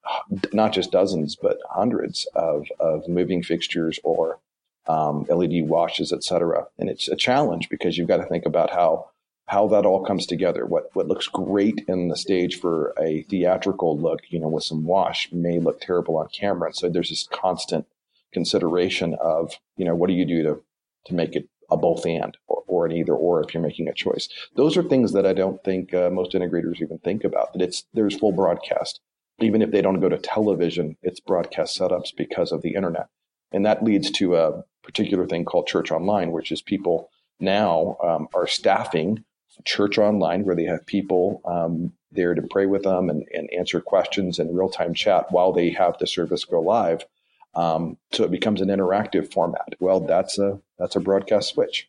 not 0.53 0.73
just 0.73 0.93
dozens, 0.93 1.37
but 1.37 1.59
hundreds 1.71 2.27
of, 2.35 2.67
of 2.79 3.09
moving 3.09 3.43
fixtures 3.43 3.99
or 4.05 4.39
um, 4.87 5.25
LED 5.29 5.69
washes, 5.69 6.13
et 6.13 6.23
cetera. 6.23 6.67
And 6.79 6.91
it's 6.91 7.09
a 7.09 7.17
challenge 7.17 7.69
because 7.69 7.97
you've 7.97 8.09
got 8.09 8.19
to 8.19 8.27
think 8.27 8.47
about 8.47 8.71
how 8.71 9.11
how 9.47 9.67
that 9.67 9.85
all 9.85 10.05
comes 10.05 10.27
together. 10.27 10.65
What 10.65 10.91
what 10.93 11.09
looks 11.09 11.27
great 11.27 11.85
in 11.89 12.09
the 12.09 12.17
stage 12.17 12.61
for 12.61 12.95
a 13.01 13.23
theatrical 13.23 13.99
look, 13.99 14.21
you 14.29 14.39
know, 14.39 14.49
with 14.49 14.63
some 14.63 14.85
wash 14.85 15.29
may 15.33 15.59
look 15.59 15.81
terrible 15.81 16.19
on 16.19 16.29
camera. 16.29 16.73
So 16.73 16.89
there's 16.89 17.11
this 17.11 17.27
constant 17.33 17.87
consideration 18.33 19.17
of, 19.21 19.55
you 19.77 19.85
know, 19.85 19.97
what 19.97 20.07
do 20.07 20.15
you 20.15 20.25
do 20.25 20.43
to 20.45 20.63
to 21.07 21.15
make 21.15 21.35
it 21.35 21.49
a 21.71 21.77
both 21.77 22.07
and 22.07 22.37
or, 22.47 22.63
or, 22.67 22.87
an 22.87 22.93
either 22.93 23.15
or 23.15 23.43
if 23.43 23.53
you're 23.53 23.63
making 23.63 23.89
a 23.89 23.95
choice. 23.95 24.29
Those 24.57 24.77
are 24.77 24.83
things 24.83 25.13
that 25.13 25.27
I 25.27 25.33
don't 25.33 25.63
think 25.65 25.95
uh, 25.95 26.11
most 26.11 26.33
integrators 26.33 26.81
even 26.81 26.99
think 26.99 27.25
about. 27.25 27.53
That 27.53 27.63
it's 27.63 27.85
there's 27.95 28.19
full 28.19 28.33
broadcast, 28.33 29.01
even 29.41 29.63
if 29.63 29.71
they 29.71 29.83
don't 29.83 30.01
go 30.01 30.09
to 30.09 30.19
television, 30.19 30.97
it's 31.03 31.21
broadcast 31.21 31.79
setups 31.79 32.17
because 32.17 32.53
of 32.53 32.63
the 32.63 32.75
internet, 32.75 33.09
and 33.53 33.65
that 33.67 33.85
leads 33.85 34.11
to 34.13 34.37
a 34.37 34.65
particular 34.83 35.27
thing 35.27 35.45
called 35.45 35.67
Church 35.67 35.91
Online, 35.91 36.33
which 36.33 36.53
is 36.53 36.63
people 36.63 37.11
now 37.39 37.97
um, 38.03 38.29
are 38.35 38.47
staffing 38.47 39.25
Church 39.65 39.99
Online, 39.99 40.45
where 40.45 40.57
they 40.57 40.65
have 40.65 40.87
people 40.87 41.43
um, 41.45 41.93
there 42.13 42.35
to 42.35 42.43
pray 42.43 42.67
with 42.67 42.83
them 42.83 43.09
and, 43.09 43.25
and 43.33 43.49
answer 43.53 43.81
questions 43.81 44.39
and 44.39 44.57
real 44.57 44.69
time 44.69 44.95
chat 44.95 45.31
while 45.31 45.53
they 45.53 45.71
have 45.71 45.99
the 45.99 46.07
service 46.07 46.45
go 46.45 46.61
live 46.61 47.05
um, 47.55 47.97
so 48.13 48.25
it 48.25 48.31
becomes 48.31 48.61
an 48.61 48.69
interactive 48.69 49.33
format. 49.33 49.75
Well, 49.81 50.01
that's 50.01 50.39
a 50.39 50.61
that's 50.79 50.97
a 50.97 51.01
broadcast 51.01 51.51
switch 51.51 51.89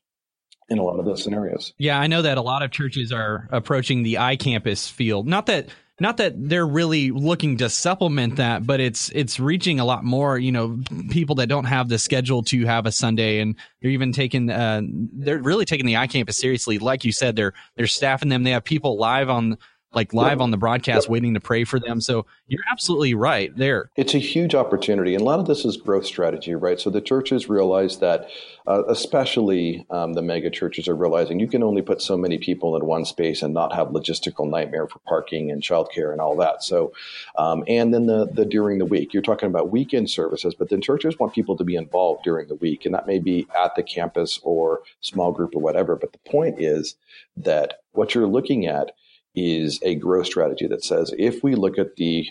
in 0.69 0.77
a 0.77 0.83
lot 0.83 0.99
of 0.99 1.05
those 1.05 1.23
scenarios. 1.23 1.73
Yeah, 1.77 1.99
I 1.99 2.07
know 2.07 2.21
that 2.21 2.37
a 2.37 2.41
lot 2.41 2.63
of 2.63 2.71
churches 2.71 3.11
are 3.11 3.47
approaching 3.51 4.03
the 4.03 4.15
iCampus 4.15 4.89
field. 4.89 5.27
Not 5.27 5.45
that 5.47 5.67
not 6.01 6.17
that 6.17 6.33
they're 6.35 6.65
really 6.65 7.11
looking 7.11 7.57
to 7.57 7.69
supplement 7.69 8.37
that, 8.37 8.65
but 8.65 8.79
it's 8.79 9.09
it's 9.09 9.39
reaching 9.39 9.79
a 9.79 9.85
lot 9.85 10.03
more, 10.03 10.39
you 10.39 10.51
know, 10.51 10.79
people 11.11 11.35
that 11.35 11.47
don't 11.47 11.65
have 11.65 11.89
the 11.89 11.99
schedule 11.99 12.41
to 12.45 12.65
have 12.65 12.87
a 12.87 12.91
Sunday 12.91 13.39
and 13.39 13.55
they're 13.81 13.91
even 13.91 14.11
taking 14.11 14.49
uh, 14.49 14.81
they're 15.13 15.37
really 15.37 15.65
taking 15.65 15.85
the 15.85 15.93
iCampus 15.93 16.33
seriously. 16.33 16.79
Like 16.79 17.05
you 17.05 17.11
said, 17.11 17.35
they're 17.35 17.53
they're 17.75 17.85
staffing 17.85 18.29
them. 18.29 18.41
They 18.41 18.51
have 18.51 18.63
people 18.63 18.97
live 18.97 19.29
on 19.29 19.59
like 19.93 20.13
live 20.13 20.39
on 20.39 20.51
the 20.51 20.57
broadcast 20.57 21.09
waiting 21.09 21.33
to 21.33 21.39
pray 21.39 21.63
for 21.63 21.79
them. 21.79 21.99
So 21.99 22.25
you're 22.47 22.63
absolutely 22.71 23.13
right 23.13 23.55
there. 23.55 23.89
It's 23.97 24.13
a 24.13 24.19
huge 24.19 24.55
opportunity. 24.55 25.13
And 25.15 25.21
a 25.21 25.25
lot 25.25 25.39
of 25.39 25.47
this 25.47 25.65
is 25.65 25.75
growth 25.75 26.05
strategy, 26.05 26.55
right? 26.55 26.79
So 26.79 26.89
the 26.89 27.01
churches 27.01 27.49
realize 27.49 27.97
that, 27.99 28.29
uh, 28.67 28.83
especially 28.87 29.85
um, 29.89 30.13
the 30.13 30.21
mega 30.21 30.49
churches 30.49 30.87
are 30.87 30.95
realizing 30.95 31.39
you 31.39 31.47
can 31.47 31.63
only 31.63 31.81
put 31.81 32.01
so 32.01 32.15
many 32.15 32.37
people 32.37 32.75
in 32.77 32.85
one 32.85 33.03
space 33.03 33.41
and 33.41 33.53
not 33.53 33.73
have 33.75 33.89
logistical 33.89 34.49
nightmare 34.49 34.87
for 34.87 34.99
parking 34.99 35.51
and 35.51 35.61
childcare 35.61 36.11
and 36.11 36.21
all 36.21 36.37
that. 36.37 36.63
So, 36.63 36.93
um, 37.37 37.63
and 37.67 37.93
then 37.93 38.05
the, 38.05 38.27
the 38.31 38.45
during 38.45 38.79
the 38.79 38.85
week, 38.85 39.13
you're 39.13 39.21
talking 39.21 39.47
about 39.47 39.71
weekend 39.71 40.09
services, 40.09 40.55
but 40.55 40.69
then 40.69 40.81
churches 40.81 41.19
want 41.19 41.33
people 41.33 41.57
to 41.57 41.63
be 41.65 41.75
involved 41.75 42.23
during 42.23 42.47
the 42.47 42.55
week. 42.55 42.85
And 42.85 42.93
that 42.93 43.07
may 43.07 43.19
be 43.19 43.45
at 43.61 43.75
the 43.75 43.83
campus 43.83 44.39
or 44.43 44.81
small 45.01 45.33
group 45.33 45.53
or 45.55 45.61
whatever. 45.61 45.97
But 45.97 46.13
the 46.13 46.29
point 46.29 46.61
is 46.61 46.95
that 47.35 47.81
what 47.91 48.15
you're 48.15 48.27
looking 48.27 48.65
at 48.65 48.91
is 49.35 49.79
a 49.83 49.95
growth 49.95 50.25
strategy 50.25 50.67
that 50.67 50.83
says 50.83 51.13
if 51.17 51.43
we 51.43 51.55
look 51.55 51.77
at 51.77 51.95
the 51.95 52.27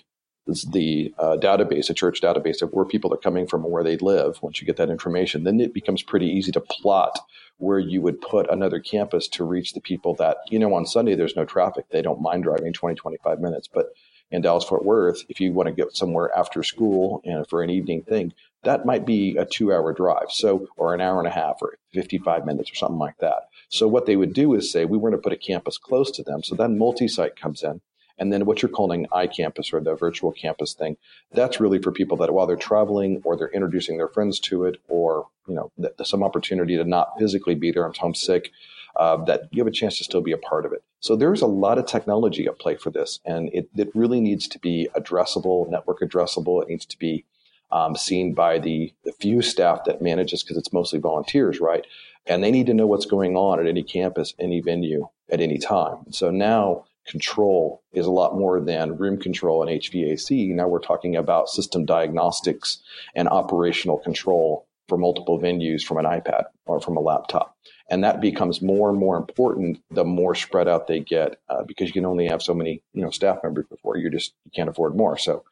the 0.46 1.14
uh, 1.18 1.36
database, 1.40 1.90
a 1.90 1.94
church 1.94 2.20
database 2.20 2.62
of 2.62 2.70
where 2.72 2.84
people 2.84 3.12
are 3.12 3.18
coming 3.18 3.46
from 3.46 3.62
and 3.62 3.72
where 3.72 3.84
they 3.84 3.96
live, 3.98 4.42
once 4.42 4.60
you 4.60 4.66
get 4.66 4.76
that 4.76 4.90
information, 4.90 5.44
then 5.44 5.60
it 5.60 5.72
becomes 5.72 6.02
pretty 6.02 6.26
easy 6.26 6.50
to 6.50 6.60
plot 6.60 7.18
where 7.58 7.78
you 7.78 8.00
would 8.00 8.20
put 8.20 8.50
another 8.50 8.80
campus 8.80 9.28
to 9.28 9.44
reach 9.44 9.74
the 9.74 9.80
people 9.80 10.14
that, 10.14 10.38
you 10.48 10.58
know, 10.58 10.74
on 10.74 10.86
Sunday 10.86 11.14
there's 11.14 11.36
no 11.36 11.44
traffic. 11.44 11.84
They 11.90 12.02
don't 12.02 12.22
mind 12.22 12.42
driving 12.42 12.72
20, 12.72 12.96
25 12.96 13.38
minutes. 13.38 13.68
But 13.72 13.90
in 14.30 14.42
Dallas 14.42 14.64
Fort 14.64 14.84
Worth, 14.84 15.24
if 15.28 15.40
you 15.40 15.52
want 15.52 15.68
to 15.68 15.74
get 15.74 15.94
somewhere 15.94 16.36
after 16.36 16.62
school 16.62 17.20
and 17.24 17.46
for 17.46 17.62
an 17.62 17.70
evening 17.70 18.02
thing, 18.02 18.32
that 18.62 18.86
might 18.86 19.04
be 19.04 19.36
a 19.36 19.44
two 19.44 19.72
hour 19.72 19.92
drive. 19.92 20.30
So, 20.30 20.68
or 20.76 20.94
an 20.94 21.00
hour 21.00 21.18
and 21.18 21.28
a 21.28 21.32
half 21.32 21.56
or 21.60 21.74
55 21.92 22.46
minutes 22.46 22.70
or 22.70 22.74
something 22.74 22.98
like 22.98 23.18
that. 23.18 23.48
So 23.70 23.88
what 23.88 24.04
they 24.06 24.16
would 24.16 24.34
do 24.34 24.54
is 24.54 24.70
say, 24.70 24.84
we 24.84 24.98
want 24.98 25.14
to 25.14 25.18
put 25.18 25.32
a 25.32 25.36
campus 25.36 25.78
close 25.78 26.10
to 26.12 26.22
them. 26.22 26.42
So 26.42 26.54
then 26.54 26.76
multi-site 26.76 27.36
comes 27.36 27.62
in. 27.62 27.80
And 28.18 28.30
then 28.30 28.44
what 28.44 28.60
you're 28.60 28.68
calling 28.68 29.06
iCampus 29.12 29.72
or 29.72 29.80
the 29.80 29.94
virtual 29.94 30.30
campus 30.30 30.74
thing, 30.74 30.98
that's 31.32 31.58
really 31.58 31.78
for 31.78 31.90
people 31.90 32.18
that 32.18 32.34
while 32.34 32.46
they're 32.46 32.56
traveling 32.56 33.22
or 33.24 33.36
they're 33.36 33.48
introducing 33.48 33.96
their 33.96 34.08
friends 34.08 34.38
to 34.40 34.64
it, 34.64 34.76
or 34.88 35.26
you 35.48 35.54
know, 35.54 35.72
some 36.02 36.22
opportunity 36.22 36.76
to 36.76 36.84
not 36.84 37.18
physically 37.18 37.54
be 37.54 37.72
there, 37.72 37.86
I'm 37.86 37.94
homesick, 37.94 38.50
uh, 38.96 39.24
that 39.24 39.44
you 39.52 39.62
have 39.62 39.72
a 39.72 39.74
chance 39.74 39.96
to 39.98 40.04
still 40.04 40.20
be 40.20 40.32
a 40.32 40.38
part 40.38 40.66
of 40.66 40.72
it. 40.72 40.82
So 40.98 41.16
there's 41.16 41.40
a 41.40 41.46
lot 41.46 41.78
of 41.78 41.86
technology 41.86 42.46
at 42.46 42.58
play 42.58 42.76
for 42.76 42.90
this, 42.90 43.20
and 43.24 43.48
it, 43.54 43.70
it 43.74 43.90
really 43.94 44.20
needs 44.20 44.46
to 44.48 44.58
be 44.58 44.88
addressable, 44.94 45.70
network 45.70 46.00
addressable. 46.00 46.60
It 46.62 46.68
needs 46.68 46.84
to 46.86 46.98
be 46.98 47.24
um, 47.72 47.96
seen 47.96 48.34
by 48.34 48.58
the, 48.58 48.92
the 49.04 49.12
few 49.12 49.42
staff 49.42 49.84
that 49.86 50.02
manages 50.02 50.42
because 50.42 50.56
it's 50.56 50.72
mostly 50.72 50.98
volunteers, 50.98 51.60
right? 51.60 51.86
and 52.26 52.42
they 52.42 52.50
need 52.50 52.66
to 52.66 52.74
know 52.74 52.86
what's 52.86 53.06
going 53.06 53.36
on 53.36 53.60
at 53.60 53.66
any 53.66 53.82
campus, 53.82 54.34
any 54.38 54.60
venue, 54.60 55.08
at 55.30 55.40
any 55.40 55.58
time. 55.58 55.98
So 56.12 56.30
now 56.30 56.84
control 57.06 57.82
is 57.92 58.06
a 58.06 58.10
lot 58.10 58.36
more 58.38 58.60
than 58.60 58.96
room 58.96 59.18
control 59.18 59.62
and 59.62 59.82
HVAC. 59.82 60.54
Now 60.54 60.68
we're 60.68 60.80
talking 60.80 61.16
about 61.16 61.48
system 61.48 61.84
diagnostics 61.84 62.78
and 63.14 63.28
operational 63.28 63.98
control 63.98 64.66
for 64.88 64.98
multiple 64.98 65.40
venues 65.40 65.82
from 65.82 65.98
an 65.98 66.04
iPad 66.04 66.44
or 66.66 66.80
from 66.80 66.96
a 66.96 67.00
laptop. 67.00 67.56
And 67.90 68.04
that 68.04 68.20
becomes 68.20 68.62
more 68.62 68.90
and 68.90 68.98
more 68.98 69.16
important 69.16 69.82
the 69.90 70.04
more 70.04 70.34
spread 70.34 70.68
out 70.68 70.86
they 70.86 71.00
get 71.00 71.40
uh, 71.48 71.64
because 71.64 71.88
you 71.88 71.92
can 71.92 72.06
only 72.06 72.28
have 72.28 72.42
so 72.42 72.54
many 72.54 72.82
you 72.92 73.02
know 73.02 73.10
staff 73.10 73.38
members 73.42 73.66
before 73.68 73.96
you 73.96 74.10
just 74.10 74.34
you 74.44 74.50
can't 74.54 74.68
afford 74.68 74.96
more. 74.96 75.16
So 75.18 75.44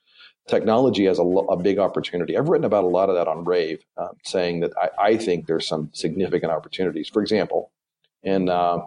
technology 0.49 1.05
has 1.05 1.19
a, 1.19 1.23
a, 1.23 1.57
big 1.57 1.78
opportunity. 1.78 2.37
I've 2.37 2.49
written 2.49 2.64
about 2.64 2.85
a 2.85 2.88
lot 2.88 3.09
of 3.09 3.14
that 3.17 3.28
on 3.28 3.45
Rave, 3.45 3.85
uh, 3.97 4.09
saying 4.25 4.61
that 4.61 4.73
I, 4.76 5.11
I, 5.11 5.17
think 5.17 5.47
there's 5.47 5.69
some 5.69 5.90
significant 5.93 6.52
opportunities. 6.52 7.09
For 7.09 7.23
example, 7.23 7.71
in 8.23 8.49
uh, 8.49 8.78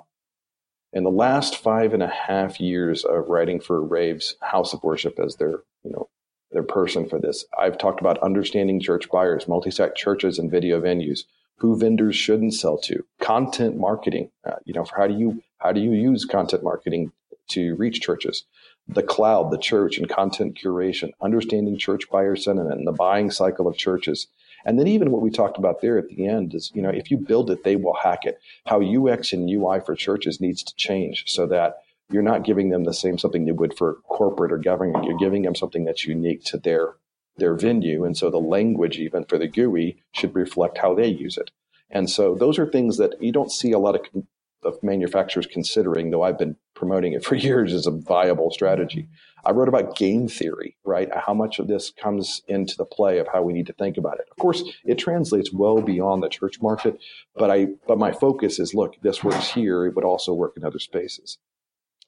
In 0.94 1.04
the 1.04 1.12
last 1.12 1.58
five 1.58 1.94
and 1.94 2.04
a 2.04 2.08
half 2.08 2.60
years 2.60 3.06
of 3.06 3.30
writing 3.30 3.62
for 3.62 3.82
Rave's 3.82 4.36
House 4.42 4.74
of 4.74 4.84
Worship 4.84 5.20
as 5.20 5.38
their, 5.38 5.62
you 5.84 5.92
know, 5.92 6.10
their 6.52 6.64
person 6.64 7.08
for 7.08 7.18
this, 7.20 7.46
I've 7.58 7.78
talked 7.78 8.02
about 8.02 8.18
understanding 8.20 8.82
church 8.82 9.10
buyers, 9.10 9.48
multi-site 9.48 9.96
churches, 9.96 10.38
and 10.38 10.52
video 10.52 10.82
venues, 10.82 11.22
who 11.60 11.78
vendors 11.78 12.16
shouldn't 12.16 12.56
sell 12.56 12.78
to, 12.80 13.06
content 13.22 13.78
marketing. 13.78 14.32
Uh, 14.44 14.56
you 14.66 14.74
know, 14.74 14.86
how 14.98 15.08
do 15.08 15.18
you 15.18 15.42
how 15.60 15.72
do 15.72 15.80
you 15.80 15.92
use 15.94 16.26
content 16.26 16.64
marketing 16.64 17.12
to 17.50 17.76
reach 17.76 18.02
churches? 18.02 18.44
The 18.92 19.04
cloud, 19.04 19.52
the 19.52 19.58
church, 19.58 19.98
and 19.98 20.10
content 20.10 20.60
curation, 20.62 21.12
understanding 21.22 21.78
church 21.78 22.10
buyer 22.10 22.36
sentiment 22.36 22.78
and 22.78 22.88
the 22.88 22.92
buying 22.92 23.32
cycle 23.32 23.68
of 23.68 23.78
churches, 23.78 24.28
and 24.66 24.80
then 24.80 24.88
even 24.88 25.12
what 25.12 25.22
we 25.22 25.30
talked 25.30 25.58
about 25.58 25.82
there 25.82 25.98
at 25.98 26.10
the 26.10 26.28
end 26.28 26.54
is, 26.54 26.72
you 26.74 26.82
know, 26.82 26.90
if 26.90 27.10
you 27.10 27.18
build 27.18 27.50
it, 27.50 27.64
they 27.64 27.76
will 27.76 27.96
hack 27.96 28.26
it. 28.26 28.40
How 28.66 28.82
UX 28.82 29.34
and 29.34 29.50
UI 29.50 29.80
for 29.80 29.96
churches 29.96 30.40
needs 30.40 30.64
to 30.64 30.76
change 30.76 31.24
so 31.28 31.48
that 31.48 31.78
you're 32.12 32.22
not 32.22 32.44
giving 32.44 32.70
them 32.70 32.84
the 32.84 32.94
same 32.94 33.18
something 33.18 33.48
you 33.48 33.56
would 33.56 33.78
for 33.78 33.96
corporate 34.08 34.52
or 34.52 34.58
government. 34.58 35.06
You're 35.06 35.18
giving 35.18 35.44
them 35.44 35.56
something 35.56 35.86
that's 35.86 36.06
unique 36.06 36.44
to 36.46 36.58
their 36.58 36.96
their 37.38 37.56
venue. 37.56 38.04
And 38.04 38.16
so 38.16 38.30
the 38.30 38.40
language 38.40 38.98
even 38.98 39.24
for 39.24 39.38
the 39.38 39.48
GUI 39.48 39.98
should 40.12 40.36
reflect 40.36 40.78
how 40.78 40.94
they 40.94 41.08
use 41.08 41.38
it. 41.38 41.50
And 41.90 42.10
so 42.10 42.36
those 42.36 42.60
are 42.60 42.66
things 42.66 42.98
that 42.98 43.22
you 43.22 43.32
don't 43.32 43.52
see 43.52 43.72
a 43.72 43.80
lot 43.80 43.96
of, 43.96 44.24
of 44.64 44.82
manufacturers 44.84 45.48
considering, 45.48 46.12
though 46.12 46.24
I've 46.24 46.38
been 46.38 46.56
promoting 46.76 47.14
it 47.14 47.24
for 47.24 47.36
years 47.48 47.74
as 47.74 47.88
a 47.88 47.92
viable 47.92 48.52
strategy. 48.52 49.08
I 49.44 49.52
wrote 49.52 49.68
about 49.68 49.96
game 49.96 50.28
theory, 50.28 50.78
right? 50.84 51.10
How 51.16 51.34
much 51.34 51.60
of 51.60 51.68
this 51.68 51.90
comes 51.90 52.42
into 52.48 52.78
the 52.78 52.86
play 52.86 53.18
of 53.18 53.28
how 53.28 53.42
we 53.42 53.54
need 53.54 53.68
to 53.68 53.74
think 53.74 53.98
about 53.98 54.20
it. 54.20 54.28
Of 54.30 54.38
course, 54.38 54.64
it 54.86 55.00
translates 55.00 55.52
well 55.52 55.82
beyond 55.82 56.22
the 56.22 56.30
church 56.30 56.62
market, 56.62 57.00
but 57.36 57.50
I, 57.50 57.68
but 57.88 57.98
my 57.98 58.12
focus 58.12 58.60
is, 58.60 58.74
look, 58.74 58.96
this 59.02 59.24
works 59.24 59.52
here. 59.52 59.86
It 59.88 59.96
would 59.96 60.06
also 60.06 60.34
work 60.34 60.54
in 60.58 60.64
other 60.64 60.80
spaces. 60.80 61.38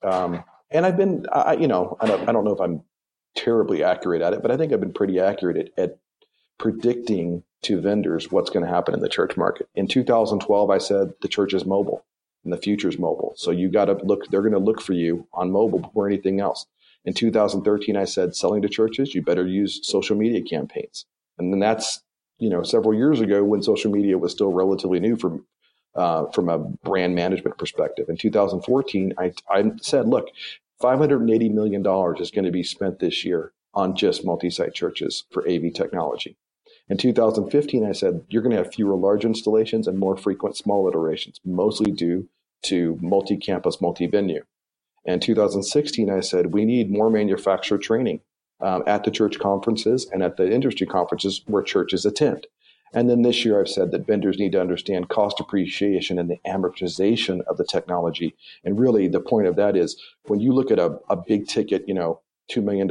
Um, 0.03 0.43
and 0.69 0.85
I've 0.85 0.97
been, 0.97 1.25
I, 1.31 1.53
you 1.53 1.67
know, 1.67 1.97
I 1.99 2.07
don't, 2.07 2.29
I 2.29 2.31
don't 2.31 2.43
know 2.43 2.53
if 2.53 2.61
I'm 2.61 2.83
terribly 3.35 3.83
accurate 3.83 4.21
at 4.21 4.33
it, 4.33 4.41
but 4.41 4.51
I 4.51 4.57
think 4.57 4.71
I've 4.71 4.79
been 4.79 4.93
pretty 4.93 5.19
accurate 5.19 5.57
at, 5.57 5.83
at 5.83 5.97
predicting 6.59 7.43
to 7.63 7.81
vendors 7.81 8.31
what's 8.31 8.49
going 8.49 8.65
to 8.65 8.71
happen 8.71 8.93
in 8.93 8.99
the 8.99 9.09
church 9.09 9.37
market. 9.37 9.67
In 9.73 9.87
2012, 9.87 10.69
I 10.69 10.77
said 10.77 11.13
the 11.21 11.27
church 11.27 11.53
is 11.53 11.65
mobile 11.65 12.05
and 12.43 12.51
the 12.51 12.57
future 12.57 12.89
is 12.89 12.99
mobile. 12.99 13.33
So 13.37 13.51
you 13.51 13.69
got 13.69 13.85
to 13.85 13.93
look, 14.03 14.27
they're 14.27 14.41
going 14.41 14.53
to 14.53 14.59
look 14.59 14.81
for 14.81 14.93
you 14.93 15.27
on 15.33 15.51
mobile 15.51 15.79
before 15.79 16.07
anything 16.07 16.39
else. 16.39 16.65
In 17.05 17.13
2013, 17.13 17.97
I 17.97 18.05
said, 18.05 18.35
selling 18.35 18.61
to 18.61 18.69
churches, 18.69 19.13
you 19.13 19.21
better 19.21 19.45
use 19.45 19.79
social 19.83 20.15
media 20.15 20.41
campaigns. 20.41 21.05
And 21.37 21.51
then 21.51 21.59
that's, 21.59 22.01
you 22.37 22.49
know, 22.49 22.63
several 22.63 22.93
years 22.93 23.19
ago 23.19 23.43
when 23.43 23.61
social 23.61 23.91
media 23.91 24.17
was 24.17 24.31
still 24.31 24.51
relatively 24.51 24.99
new 24.99 25.17
from, 25.17 25.45
uh, 25.95 26.25
from 26.27 26.49
a 26.49 26.59
brand 26.59 27.15
management 27.15 27.57
perspective. 27.57 28.07
In 28.09 28.17
2014, 28.17 29.13
I, 29.17 29.33
I 29.49 29.71
said, 29.81 30.07
look, 30.07 30.29
$580 30.81 31.51
million 31.51 31.81
is 32.19 32.31
going 32.31 32.45
to 32.45 32.51
be 32.51 32.63
spent 32.63 32.99
this 32.99 33.25
year 33.25 33.53
on 33.73 33.95
just 33.95 34.25
multi-site 34.25 34.73
churches 34.73 35.25
for 35.31 35.47
AV 35.47 35.73
technology. 35.73 36.37
In 36.89 36.97
2015, 36.97 37.85
I 37.85 37.93
said, 37.93 38.25
you're 38.29 38.41
going 38.41 38.55
to 38.55 38.61
have 38.61 38.73
fewer 38.73 38.95
large 38.95 39.23
installations 39.23 39.87
and 39.87 39.97
more 39.97 40.17
frequent 40.17 40.57
small 40.57 40.87
iterations, 40.87 41.39
mostly 41.45 41.91
due 41.91 42.27
to 42.63 42.97
multi-campus, 43.01 43.81
multi-venue. 43.81 44.43
In 45.05 45.19
2016, 45.19 46.09
I 46.09 46.19
said 46.19 46.53
we 46.53 46.65
need 46.65 46.91
more 46.91 47.09
manufacturer 47.09 47.77
training 47.77 48.21
um, 48.61 48.83
at 48.87 49.03
the 49.03 49.11
church 49.11 49.39
conferences 49.39 50.09
and 50.11 50.23
at 50.23 50.37
the 50.37 50.49
industry 50.49 50.87
conferences 50.87 51.41
where 51.45 51.63
churches 51.63 52.05
attend. 52.05 52.47
And 52.93 53.09
then 53.09 53.23
this 53.23 53.43
year, 53.43 53.59
I've 53.59 53.69
said 53.69 53.91
that 53.91 54.05
vendors 54.05 54.37
need 54.37 54.51
to 54.51 54.61
understand 54.61 55.09
cost 55.09 55.39
appreciation 55.39 56.19
and 56.19 56.29
the 56.29 56.39
amortization 56.45 57.41
of 57.47 57.57
the 57.57 57.65
technology. 57.65 58.35
And 58.63 58.79
really, 58.79 59.07
the 59.07 59.19
point 59.19 59.47
of 59.47 59.55
that 59.55 59.75
is 59.75 59.99
when 60.27 60.39
you 60.39 60.53
look 60.53 60.69
at 60.69 60.79
a, 60.79 60.99
a 61.09 61.15
big 61.15 61.47
ticket, 61.47 61.87
you 61.87 61.95
know, 61.95 62.21
$2 62.51 62.63
million 62.63 62.89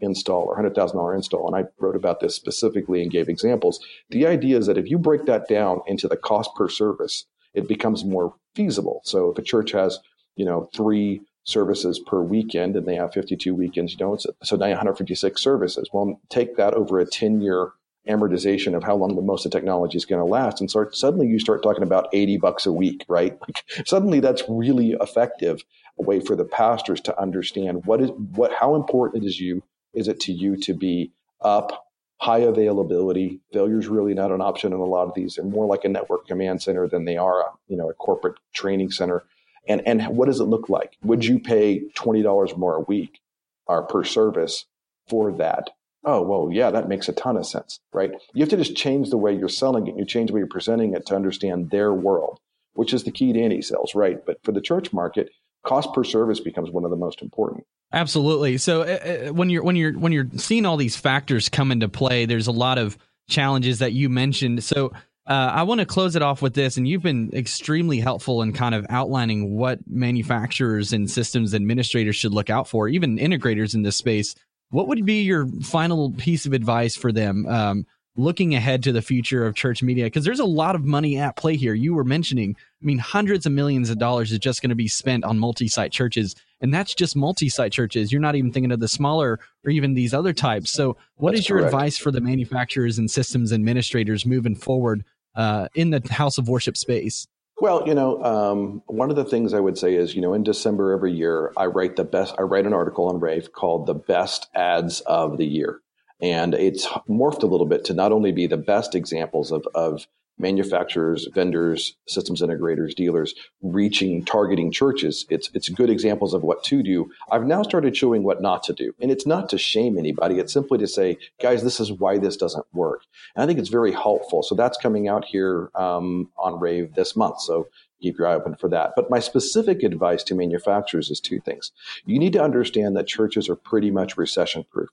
install 0.00 0.44
or 0.44 0.56
$100,000 0.56 1.14
install, 1.14 1.46
and 1.46 1.56
I 1.56 1.68
wrote 1.78 1.96
about 1.96 2.20
this 2.20 2.34
specifically 2.34 3.02
and 3.02 3.10
gave 3.10 3.28
examples. 3.28 3.84
The 4.10 4.26
idea 4.26 4.58
is 4.58 4.66
that 4.66 4.78
if 4.78 4.88
you 4.88 4.98
break 4.98 5.26
that 5.26 5.48
down 5.48 5.80
into 5.86 6.08
the 6.08 6.16
cost 6.16 6.54
per 6.56 6.68
service, 6.68 7.26
it 7.52 7.68
becomes 7.68 8.04
more 8.04 8.34
feasible. 8.54 9.00
So 9.04 9.30
if 9.30 9.38
a 9.38 9.42
church 9.42 9.72
has, 9.72 10.00
you 10.36 10.44
know, 10.44 10.68
three 10.74 11.20
services 11.44 11.98
per 11.98 12.20
weekend 12.20 12.74
and 12.74 12.86
they 12.86 12.96
have 12.96 13.12
52 13.12 13.54
weekends, 13.54 13.92
you 13.92 13.98
know, 13.98 14.16
so 14.16 14.56
now 14.56 14.68
156 14.68 15.40
services. 15.40 15.88
Well, 15.92 16.20
take 16.30 16.56
that 16.56 16.74
over 16.74 16.98
a 16.98 17.06
10 17.06 17.40
year 17.40 17.72
amortization 18.08 18.76
of 18.76 18.82
how 18.82 18.94
long 18.94 19.16
the 19.16 19.22
most 19.22 19.46
of 19.46 19.52
technology 19.52 19.96
is 19.96 20.04
going 20.04 20.20
to 20.20 20.30
last. 20.30 20.60
And 20.60 20.70
start 20.70 20.94
suddenly 20.94 21.26
you 21.26 21.38
start 21.38 21.62
talking 21.62 21.82
about 21.82 22.08
80 22.12 22.36
bucks 22.38 22.66
a 22.66 22.72
week, 22.72 23.04
right? 23.08 23.36
Like, 23.44 23.86
suddenly 23.86 24.20
that's 24.20 24.42
really 24.48 24.96
effective 25.00 25.62
a 25.98 26.02
way 26.02 26.20
for 26.20 26.34
the 26.34 26.44
pastors 26.44 27.00
to 27.02 27.20
understand 27.20 27.84
what 27.84 28.00
is 28.00 28.10
what 28.34 28.52
how 28.52 28.74
important 28.74 29.24
is 29.24 29.38
you 29.38 29.62
is 29.92 30.08
it 30.08 30.18
to 30.20 30.32
you 30.32 30.56
to 30.56 30.74
be 30.74 31.12
up 31.40 31.86
high 32.20 32.38
availability 32.38 33.40
failure 33.52 33.78
is 33.78 33.86
really 33.86 34.14
not 34.14 34.32
an 34.32 34.40
option 34.40 34.72
in 34.72 34.78
a 34.78 34.84
lot 34.84 35.06
of 35.06 35.14
these 35.14 35.34
they're 35.34 35.44
more 35.44 35.66
like 35.66 35.84
a 35.84 35.88
network 35.88 36.26
command 36.26 36.62
center 36.62 36.88
than 36.88 37.04
they 37.04 37.16
are 37.16 37.42
a, 37.42 37.52
you 37.68 37.76
know 37.76 37.90
a 37.90 37.94
corporate 37.94 38.36
training 38.54 38.90
center 38.90 39.24
and 39.66 39.82
and 39.86 40.02
what 40.08 40.26
does 40.26 40.40
it 40.40 40.44
look 40.44 40.68
like? 40.68 40.96
Would 41.02 41.24
you 41.24 41.38
pay 41.38 41.88
twenty 41.94 42.22
dollars 42.22 42.56
more 42.56 42.76
a 42.76 42.80
week 42.80 43.20
or 43.66 43.82
per 43.82 44.04
service 44.04 44.66
for 45.08 45.32
that? 45.32 45.70
Oh 46.04 46.22
well, 46.22 46.50
yeah, 46.52 46.70
that 46.70 46.88
makes 46.88 47.08
a 47.08 47.12
ton 47.12 47.36
of 47.36 47.46
sense, 47.46 47.80
right? 47.92 48.12
You 48.34 48.40
have 48.40 48.50
to 48.50 48.56
just 48.56 48.76
change 48.76 49.10
the 49.10 49.16
way 49.16 49.34
you're 49.34 49.48
selling 49.48 49.86
it. 49.86 49.96
You 49.96 50.04
change 50.04 50.28
the 50.28 50.34
way 50.34 50.40
you're 50.40 50.46
presenting 50.46 50.94
it 50.94 51.06
to 51.06 51.16
understand 51.16 51.70
their 51.70 51.92
world, 51.92 52.38
which 52.74 52.92
is 52.92 53.04
the 53.04 53.10
key 53.10 53.32
to 53.32 53.40
any 53.40 53.62
sales, 53.62 53.94
right? 53.94 54.24
But 54.24 54.38
for 54.42 54.52
the 54.52 54.60
church 54.60 54.92
market, 54.92 55.30
cost 55.64 55.92
per 55.94 56.04
service 56.04 56.40
becomes 56.40 56.70
one 56.70 56.84
of 56.84 56.90
the 56.90 56.96
most 56.96 57.22
important. 57.22 57.64
Absolutely. 57.92 58.58
So 58.58 58.82
uh, 58.82 58.84
uh 58.84 59.32
when 59.32 59.50
you're 59.50 59.62
when 59.62 59.76
you're 59.76 59.92
when 59.92 60.12
you're 60.12 60.28
seeing 60.36 60.66
all 60.66 60.76
these 60.76 60.96
factors 60.96 61.48
come 61.48 61.72
into 61.72 61.88
play, 61.88 62.26
there's 62.26 62.48
a 62.48 62.52
lot 62.52 62.78
of 62.78 62.98
challenges 63.28 63.78
that 63.78 63.92
you 63.92 64.08
mentioned. 64.10 64.62
So 64.62 64.92
uh, 65.26 65.52
I 65.54 65.62
want 65.62 65.80
to 65.80 65.86
close 65.86 66.16
it 66.16 66.22
off 66.22 66.42
with 66.42 66.52
this, 66.52 66.76
and 66.76 66.86
you've 66.86 67.02
been 67.02 67.30
extremely 67.32 67.98
helpful 67.98 68.42
in 68.42 68.52
kind 68.52 68.74
of 68.74 68.84
outlining 68.90 69.56
what 69.56 69.78
manufacturers 69.88 70.92
and 70.92 71.10
systems 71.10 71.54
administrators 71.54 72.14
should 72.14 72.34
look 72.34 72.50
out 72.50 72.68
for, 72.68 72.88
even 72.88 73.16
integrators 73.16 73.74
in 73.74 73.82
this 73.82 73.96
space. 73.96 74.34
What 74.74 74.88
would 74.88 75.06
be 75.06 75.22
your 75.22 75.46
final 75.62 76.10
piece 76.10 76.46
of 76.46 76.52
advice 76.52 76.96
for 76.96 77.12
them 77.12 77.46
um, 77.46 77.86
looking 78.16 78.56
ahead 78.56 78.82
to 78.82 78.90
the 78.90 79.02
future 79.02 79.46
of 79.46 79.54
church 79.54 79.84
media? 79.84 80.06
Because 80.06 80.24
there's 80.24 80.40
a 80.40 80.44
lot 80.44 80.74
of 80.74 80.84
money 80.84 81.16
at 81.16 81.36
play 81.36 81.54
here. 81.54 81.74
You 81.74 81.94
were 81.94 82.02
mentioning, 82.02 82.56
I 82.58 82.84
mean, 82.84 82.98
hundreds 82.98 83.46
of 83.46 83.52
millions 83.52 83.88
of 83.88 84.00
dollars 84.00 84.32
is 84.32 84.40
just 84.40 84.62
going 84.62 84.70
to 84.70 84.74
be 84.74 84.88
spent 84.88 85.22
on 85.22 85.38
multi 85.38 85.68
site 85.68 85.92
churches. 85.92 86.34
And 86.60 86.74
that's 86.74 86.92
just 86.92 87.14
multi 87.14 87.48
site 87.48 87.70
churches. 87.70 88.10
You're 88.10 88.20
not 88.20 88.34
even 88.34 88.50
thinking 88.50 88.72
of 88.72 88.80
the 88.80 88.88
smaller 88.88 89.38
or 89.64 89.70
even 89.70 89.94
these 89.94 90.12
other 90.12 90.32
types. 90.32 90.72
So, 90.72 90.96
what 91.18 91.34
that's 91.34 91.42
is 91.42 91.48
your 91.48 91.60
correct. 91.60 91.72
advice 91.72 91.96
for 91.96 92.10
the 92.10 92.20
manufacturers 92.20 92.98
and 92.98 93.08
systems 93.08 93.52
administrators 93.52 94.26
moving 94.26 94.56
forward 94.56 95.04
uh, 95.36 95.68
in 95.76 95.90
the 95.90 96.02
house 96.10 96.36
of 96.36 96.48
worship 96.48 96.76
space? 96.76 97.28
Well, 97.60 97.86
you 97.86 97.94
know, 97.94 98.22
um, 98.24 98.82
one 98.86 99.10
of 99.10 99.16
the 99.16 99.24
things 99.24 99.54
I 99.54 99.60
would 99.60 99.78
say 99.78 99.94
is, 99.94 100.14
you 100.14 100.20
know, 100.20 100.34
in 100.34 100.42
December 100.42 100.92
every 100.92 101.12
year, 101.12 101.52
I 101.56 101.66
write 101.66 101.96
the 101.96 102.04
best. 102.04 102.34
I 102.38 102.42
write 102.42 102.66
an 102.66 102.72
article 102.72 103.08
on 103.08 103.20
Rave 103.20 103.52
called 103.52 103.86
"The 103.86 103.94
Best 103.94 104.48
Ads 104.54 105.00
of 105.02 105.38
the 105.38 105.46
Year," 105.46 105.80
and 106.20 106.54
it's 106.54 106.86
morphed 107.08 107.42
a 107.42 107.46
little 107.46 107.66
bit 107.66 107.84
to 107.86 107.94
not 107.94 108.12
only 108.12 108.32
be 108.32 108.46
the 108.46 108.56
best 108.56 108.94
examples 108.94 109.52
of 109.52 109.66
of 109.74 110.06
manufacturers, 110.38 111.28
vendors, 111.32 111.96
systems 112.06 112.42
integrators, 112.42 112.94
dealers 112.94 113.34
reaching, 113.62 114.24
targeting 114.24 114.72
churches. 114.72 115.26
It's, 115.30 115.50
it's 115.54 115.68
good 115.68 115.90
examples 115.90 116.34
of 116.34 116.42
what 116.42 116.64
to 116.64 116.82
do. 116.82 117.10
I've 117.30 117.46
now 117.46 117.62
started 117.62 117.96
showing 117.96 118.24
what 118.24 118.42
not 118.42 118.62
to 118.64 118.72
do. 118.72 118.94
And 119.00 119.10
it's 119.10 119.26
not 119.26 119.48
to 119.50 119.58
shame 119.58 119.96
anybody. 119.96 120.38
It's 120.38 120.52
simply 120.52 120.78
to 120.78 120.88
say, 120.88 121.18
guys, 121.40 121.62
this 121.62 121.80
is 121.80 121.92
why 121.92 122.18
this 122.18 122.36
doesn't 122.36 122.66
work. 122.72 123.02
And 123.34 123.42
I 123.42 123.46
think 123.46 123.58
it's 123.58 123.68
very 123.68 123.92
helpful. 123.92 124.42
So 124.42 124.54
that's 124.54 124.78
coming 124.78 125.08
out 125.08 125.24
here 125.24 125.70
um, 125.74 126.30
on 126.36 126.58
Rave 126.58 126.94
this 126.94 127.14
month. 127.14 127.40
So 127.40 127.68
keep 128.02 128.18
your 128.18 128.26
eye 128.26 128.34
open 128.34 128.56
for 128.56 128.68
that. 128.68 128.92
But 128.96 129.10
my 129.10 129.20
specific 129.20 129.82
advice 129.82 130.22
to 130.24 130.34
manufacturers 130.34 131.10
is 131.10 131.20
two 131.20 131.40
things. 131.40 131.72
You 132.04 132.18
need 132.18 132.32
to 132.34 132.42
understand 132.42 132.96
that 132.96 133.06
churches 133.06 133.48
are 133.48 133.56
pretty 133.56 133.90
much 133.90 134.16
recession 134.16 134.64
proof. 134.70 134.90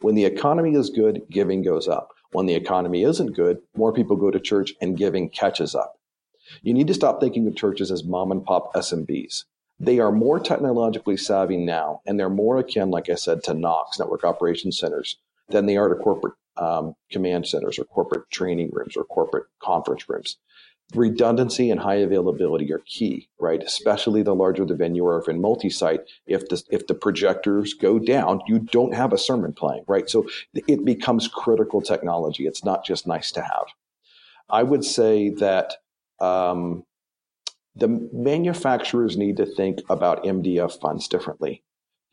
When 0.00 0.14
the 0.14 0.24
economy 0.24 0.74
is 0.74 0.90
good, 0.90 1.22
giving 1.30 1.62
goes 1.62 1.88
up. 1.88 2.13
When 2.34 2.46
the 2.46 2.54
economy 2.54 3.04
isn't 3.04 3.36
good, 3.36 3.58
more 3.76 3.92
people 3.92 4.16
go 4.16 4.32
to 4.32 4.40
church 4.40 4.74
and 4.80 4.98
giving 4.98 5.28
catches 5.28 5.72
up. 5.72 5.94
You 6.62 6.74
need 6.74 6.88
to 6.88 6.94
stop 6.94 7.20
thinking 7.20 7.46
of 7.46 7.54
churches 7.54 7.92
as 7.92 8.02
mom 8.02 8.32
and 8.32 8.44
pop 8.44 8.74
SMBs. 8.74 9.44
They 9.78 10.00
are 10.00 10.10
more 10.10 10.40
technologically 10.40 11.16
savvy 11.16 11.56
now, 11.56 12.00
and 12.04 12.18
they're 12.18 12.28
more 12.28 12.58
akin, 12.58 12.90
like 12.90 13.08
I 13.08 13.14
said, 13.14 13.44
to 13.44 13.52
NOCs, 13.52 14.00
network 14.00 14.24
operations 14.24 14.80
centers, 14.80 15.16
than 15.48 15.66
they 15.66 15.76
are 15.76 15.88
to 15.88 15.94
corporate 15.94 16.34
um, 16.56 16.96
command 17.12 17.46
centers 17.46 17.78
or 17.78 17.84
corporate 17.84 18.28
training 18.32 18.70
rooms 18.72 18.96
or 18.96 19.04
corporate 19.04 19.46
conference 19.60 20.08
rooms 20.08 20.36
redundancy 20.94 21.70
and 21.70 21.80
high 21.80 21.96
availability 21.96 22.72
are 22.72 22.82
key, 22.86 23.28
right? 23.38 23.62
Especially 23.62 24.22
the 24.22 24.34
larger 24.34 24.64
the 24.64 24.74
venue 24.74 25.04
or 25.04 25.20
if 25.20 25.28
in 25.28 25.40
multi-site, 25.40 26.00
if 26.26 26.48
the 26.48 26.62
if 26.70 26.86
the 26.86 26.94
projectors 26.94 27.74
go 27.74 27.98
down, 27.98 28.40
you 28.46 28.58
don't 28.58 28.94
have 28.94 29.12
a 29.12 29.18
sermon 29.18 29.52
playing, 29.52 29.84
right? 29.88 30.08
So 30.08 30.26
it 30.54 30.84
becomes 30.84 31.28
critical 31.28 31.80
technology. 31.80 32.46
It's 32.46 32.64
not 32.64 32.84
just 32.84 33.06
nice 33.06 33.32
to 33.32 33.42
have. 33.42 33.66
I 34.48 34.62
would 34.62 34.84
say 34.84 35.30
that 35.30 35.74
um, 36.20 36.84
the 37.74 37.88
manufacturers 38.12 39.16
need 39.16 39.36
to 39.38 39.46
think 39.46 39.80
about 39.88 40.24
MDF 40.24 40.80
funds 40.80 41.08
differently 41.08 41.62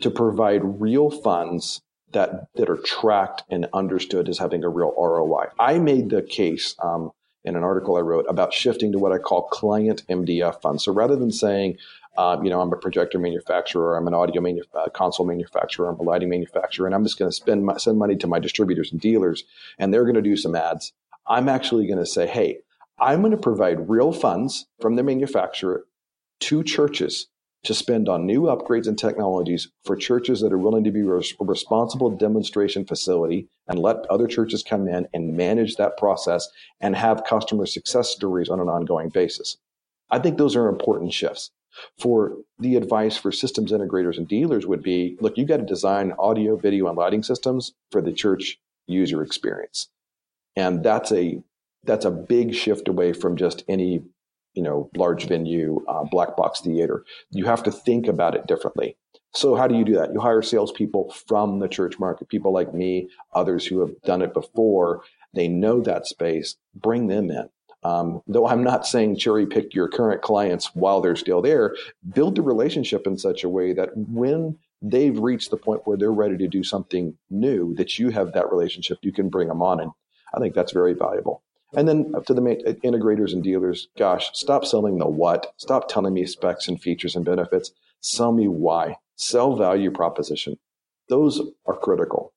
to 0.02 0.10
provide 0.10 0.82
real 0.82 1.12
funds 1.12 1.82
that 2.14 2.48
that 2.56 2.70
are 2.70 2.78
tracked 2.78 3.44
and 3.50 3.68
understood 3.74 4.28
as 4.28 4.40
having 4.40 4.64
a 4.64 4.70
real 4.70 4.94
ROI. 4.98 5.48
I 5.60 5.78
made 5.78 6.10
the 6.10 6.22
case 6.22 6.76
um, 6.84 7.12
in 7.44 7.56
an 7.56 7.64
article 7.64 7.98
I 7.98 8.02
wrote 8.02 8.26
about 8.30 8.54
shifting 8.54 8.92
to 8.92 9.00
what 9.00 9.12
I 9.12 9.18
call 9.18 9.44
client 9.44 10.04
MDF 10.10 10.62
funds. 10.62 10.84
So 10.84 10.94
rather 10.94 11.16
than 11.16 11.32
saying, 11.32 11.78
uh, 12.18 12.38
you 12.44 12.50
know, 12.50 12.62
I'm 12.62 12.72
a 12.72 12.78
projector 12.78 13.18
manufacturer, 13.18 13.96
I'm 13.96 14.08
an 14.08 14.14
audio 14.14 14.42
manu- 14.42 14.64
uh, 14.74 14.90
console 14.90 15.26
manufacturer, 15.26 15.90
I'm 15.90 16.00
a 16.00 16.04
lighting 16.04 16.30
manufacturer, 16.30 16.86
and 16.86 16.94
I'm 16.94 17.04
just 17.04 17.18
going 17.18 17.30
to 17.30 17.36
spend 17.36 17.66
my, 17.66 17.78
send 17.78 17.98
money 17.98 18.16
to 18.18 18.28
my 18.28 18.40
distributors 18.40 18.92
and 18.92 19.00
dealers, 19.00 19.44
and 19.80 19.94
they're 19.94 20.04
going 20.04 20.16
to 20.16 20.22
do 20.22 20.36
some 20.36 20.56
ads. 20.56 20.94
I'm 21.26 21.48
actually 21.48 21.88
going 21.88 22.00
to 22.00 22.06
say, 22.06 22.28
hey, 22.28 22.60
I'm 23.00 23.22
going 23.22 23.32
to 23.32 23.38
provide 23.38 23.90
real 23.90 24.12
funds 24.12 24.68
from 24.80 24.96
the 24.96 25.04
manufacturer 25.04 25.86
to 26.42 26.64
churches 26.64 27.28
to 27.64 27.74
spend 27.74 28.10
on 28.10 28.26
new 28.26 28.44
upgrades 28.44 28.88
and 28.88 28.98
technologies 28.98 29.68
for 29.86 29.96
churches 29.96 30.42
that 30.42 30.52
are 30.52 30.58
willing 30.58 30.84
to 30.84 30.92
be 30.92 31.02
a 31.02 31.22
responsible 31.40 32.10
demonstration 32.10 32.86
facility 32.86 33.48
and 33.68 33.78
let 33.78 33.98
other 34.10 34.28
churches 34.28 34.64
come 34.64 34.88
in 34.88 35.08
and 35.14 35.38
manage 35.38 35.76
that 35.76 35.98
process 35.98 36.50
and 36.80 36.96
have 36.96 37.24
customer 37.24 37.66
success 37.66 38.10
stories 38.10 38.50
on 38.50 38.60
an 38.60 38.68
ongoing 38.68 39.10
basis. 39.10 39.58
I 40.10 40.20
think 40.20 40.38
those 40.38 40.56
are 40.56 40.68
important 40.68 41.14
shifts. 41.14 41.52
For 42.00 42.38
the 42.60 42.76
advice 42.76 43.16
for 43.16 43.32
systems 43.32 43.72
integrators 43.72 44.18
and 44.18 44.28
dealers 44.28 44.68
would 44.68 44.84
be 44.84 45.18
look, 45.22 45.38
you 45.38 45.46
got 45.46 45.58
to 45.58 45.66
design 45.66 46.14
audio, 46.20 46.58
video, 46.58 46.88
and 46.88 46.98
lighting 46.98 47.24
systems 47.24 47.74
for 47.92 48.02
the 48.02 48.12
church 48.12 48.58
user 48.88 49.24
experience. 49.24 49.88
And 50.58 50.84
that's 50.84 51.12
a 51.14 51.42
that's 51.84 52.06
a 52.06 52.12
big 52.12 52.54
shift 52.54 52.88
away 52.88 53.14
from 53.14 53.38
just 53.38 53.64
any 53.70 54.04
you 54.54 54.64
know 54.64 54.90
large 54.96 55.28
venue 55.28 55.84
uh, 55.88 56.04
black 56.04 56.36
box 56.36 56.62
theater. 56.62 57.04
You 57.32 57.46
have 57.46 57.64
to 57.64 57.72
think 57.72 58.08
about 58.08 58.36
it 58.36 58.48
differently. 58.48 58.98
So 59.34 59.56
how 59.56 59.68
do 59.68 59.76
you 59.76 59.86
do 59.86 59.96
that? 59.96 60.14
You 60.14 60.20
hire 60.20 60.42
salespeople 60.42 61.14
from 61.28 61.60
the 61.60 61.70
church 61.70 62.00
market 62.00 62.28
people 62.28 62.54
like 62.54 62.74
me 62.74 63.10
others 63.34 63.66
who 63.66 63.80
have 63.80 64.02
done 64.02 64.22
it 64.22 64.34
before. 64.34 65.04
They 65.34 65.48
know 65.48 65.82
that 65.82 66.06
space. 66.06 66.58
Bring 66.76 67.08
them 67.08 67.32
in. 67.32 67.50
Um, 67.84 68.22
though 68.28 68.46
i'm 68.46 68.64
not 68.64 68.86
saying 68.86 69.18
cherry 69.18 69.48
pick 69.48 69.74
your 69.74 69.88
current 69.88 70.22
clients 70.22 70.76
while 70.76 71.02
they're 71.02 71.16
still 71.16 71.42
there. 71.42 71.76
Build 72.14 72.36
the 72.36 72.44
relationship 72.44 73.08
in 73.08 73.18
such 73.18 73.44
a 73.44 73.50
way 73.50 73.74
that 73.74 73.90
when 73.96 74.60
they've 74.84 75.18
reached 75.18 75.50
the 75.50 75.58
point 75.58 75.82
where 75.86 75.98
they're 75.98 76.12
ready 76.12 76.38
to 76.38 76.48
do 76.48 76.64
something 76.64 77.18
new 77.30 77.74
that 77.76 77.98
you 77.98 78.10
have 78.10 78.34
that 78.34 78.52
relationship. 78.52 79.00
You 79.02 79.12
can 79.12 79.30
bring 79.30 79.48
them 79.48 79.62
on 79.62 79.80
and 79.80 79.92
i 80.34 80.40
think 80.40 80.54
that's 80.54 80.72
very 80.72 80.94
valuable 80.94 81.44
and 81.74 81.88
then 81.88 82.14
to 82.26 82.34
the 82.34 82.42
integrators 82.84 83.34
and 83.34 83.44
dealers, 83.44 83.88
gosh, 83.98 84.30
stop 84.34 84.66
selling 84.66 84.98
the 84.98 85.08
what. 85.08 85.54
Stop 85.58 85.88
telling 85.88 86.14
me 86.14 86.26
specs 86.26 86.68
and 86.68 86.82
features 86.82 87.16
and 87.16 87.24
benefits. 87.24 87.72
Sell 88.02 88.32
me 88.32 88.48
why. 88.48 88.98
Sell 89.16 89.56
value 89.56 89.92
proposition. 89.92 90.58
Those 91.08 91.42
are 91.66 91.78
critical. 91.78 92.34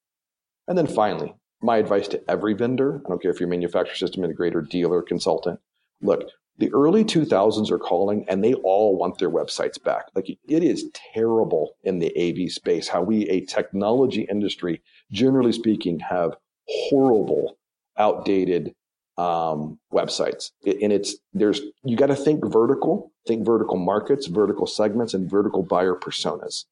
And 0.69 0.79
then 0.79 0.87
finally, 0.87 1.35
my 1.63 1.79
advice 1.79 2.09
to 2.09 2.23
every 2.31 2.55
vendor, 2.55 3.03
I 3.05 3.09
don't 3.09 3.23
care 3.23 3.31
if 3.31 3.41
you're 3.41 3.49
a 3.49 3.51
manufacturer, 3.51 3.97
system 3.97 4.23
integrator, 4.23 4.69
dealer, 4.69 5.03
consultant, 5.03 5.61
look, 6.01 6.29
the 6.59 6.73
early 6.73 7.05
2000s 7.05 7.71
are 7.71 7.79
calling 7.79 8.25
and 8.29 8.45
they 8.45 8.55
all 8.55 8.97
want 8.97 9.19
their 9.19 9.31
websites 9.31 9.83
back. 9.83 10.05
Like 10.15 10.29
it 10.29 10.63
is 10.63 10.91
terrible 11.13 11.77
in 11.83 11.99
the 11.99 12.13
AV 12.17 12.53
space 12.53 12.87
how 12.87 13.03
we, 13.03 13.29
a 13.29 13.41
technology 13.41 14.27
industry, 14.31 14.81
generally 15.11 15.53
speaking, 15.53 15.99
have 15.99 16.37
horrible, 16.69 17.59
outdated 17.99 18.75
um, 19.17 19.79
websites. 19.93 20.51
and 20.65 20.93
it's 20.93 21.17
there's 21.33 21.61
you 21.85 21.97
got 21.97 22.07
to 22.07 22.17
think 22.17 22.45
vertical, 22.45 23.13
think 23.27 23.45
vertical 23.45 23.77
markets, 23.77 24.27
vertical 24.27 24.67
segments, 24.67 25.15
and 25.15 25.31
vertical 25.31 25.63
buyer 25.63 25.95
personas. 25.95 26.65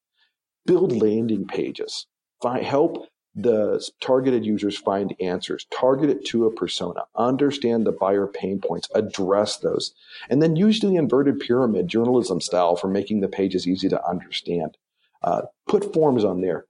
Build 0.65 0.91
landing 0.93 1.45
pages. 1.45 2.07
Find 2.41 2.65
help 2.65 3.07
the 3.35 3.85
targeted 3.99 4.45
users 4.45 4.77
find 4.77 5.15
answers. 5.19 5.65
Target 5.77 6.09
it 6.09 6.25
to 6.25 6.45
a 6.45 6.51
persona. 6.53 7.05
Understand 7.15 7.85
the 7.85 7.91
buyer 7.91 8.27
pain 8.27 8.59
points. 8.59 8.87
Address 8.93 9.57
those, 9.57 9.93
and 10.29 10.41
then 10.41 10.55
use 10.55 10.79
the 10.79 10.95
inverted 10.95 11.39
pyramid 11.39 11.87
journalism 11.87 12.41
style 12.41 12.75
for 12.75 12.87
making 12.87 13.21
the 13.21 13.27
pages 13.27 13.67
easy 13.67 13.89
to 13.89 14.07
understand. 14.07 14.77
Uh, 15.23 15.43
put 15.67 15.93
forms 15.93 16.25
on 16.25 16.41
there 16.41 16.65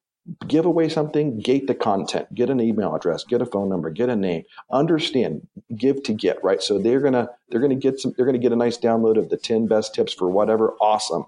give 0.48 0.66
away 0.66 0.90
something, 0.90 1.40
gate 1.40 1.68
the 1.68 1.76
content, 1.76 2.34
get 2.34 2.50
an 2.50 2.62
email 2.62 2.96
address, 2.96 3.24
get 3.24 3.42
a 3.42 3.46
phone 3.46 3.70
number, 3.70 3.90
get 3.90 4.10
a 4.10 4.16
name, 4.16 4.44
understand, 4.72 5.48
give 5.76 6.02
to 6.04 6.14
get, 6.14 6.42
right? 6.44 6.62
So 6.62 6.80
they're 6.80 7.02
gonna 7.02 7.30
they're 7.50 7.62
gonna 7.62 7.76
get 7.76 8.00
some 8.00 8.14
they're 8.16 8.26
gonna 8.26 8.38
get 8.38 8.54
a 8.54 8.58
nice 8.58 8.78
download 8.78 9.18
of 9.18 9.30
the 9.30 9.38
10 9.38 9.68
best 9.68 9.94
tips 9.94 10.14
for 10.14 10.30
whatever. 10.30 10.76
Awesome. 10.80 11.26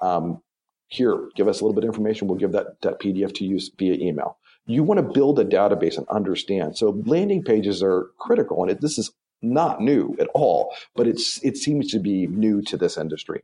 Um, 0.00 0.42
here, 0.88 1.28
give 1.36 1.48
us 1.48 1.60
a 1.60 1.64
little 1.64 1.74
bit 1.74 1.84
of 1.84 1.88
information. 1.88 2.28
We'll 2.28 2.38
give 2.38 2.52
that, 2.52 2.80
that 2.82 3.00
PDF 3.00 3.34
to 3.36 3.44
you 3.44 3.58
via 3.78 3.94
email. 3.94 4.36
You 4.66 4.82
want 4.82 4.98
to 4.98 5.12
build 5.12 5.38
a 5.38 5.44
database 5.44 5.96
and 5.96 6.06
understand. 6.08 6.76
So 6.76 7.02
landing 7.06 7.42
pages 7.42 7.82
are 7.82 8.10
critical, 8.18 8.62
and 8.62 8.70
it, 8.70 8.80
this 8.80 8.98
is 8.98 9.10
not 9.40 9.80
new 9.80 10.14
at 10.20 10.28
all, 10.34 10.74
but 10.94 11.06
it's 11.06 11.42
it 11.42 11.56
seems 11.56 11.90
to 11.92 11.98
be 11.98 12.26
new 12.26 12.60
to 12.62 12.76
this 12.76 12.98
industry. 12.98 13.42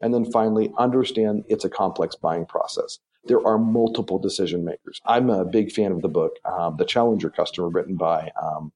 And 0.00 0.12
then 0.12 0.30
finally, 0.30 0.72
understand 0.78 1.44
it's 1.48 1.64
a 1.64 1.70
complex 1.70 2.14
buying 2.14 2.46
process 2.46 2.98
there 3.26 3.46
are 3.46 3.58
multiple 3.58 4.18
decision 4.18 4.64
makers. 4.64 5.00
I'm 5.06 5.30
a 5.30 5.44
big 5.44 5.72
fan 5.72 5.92
of 5.92 6.02
the 6.02 6.08
book, 6.08 6.36
um, 6.44 6.76
The 6.76 6.84
Challenger 6.84 7.30
Customer, 7.30 7.68
written 7.68 7.96
by 7.96 8.30
um, 8.40 8.72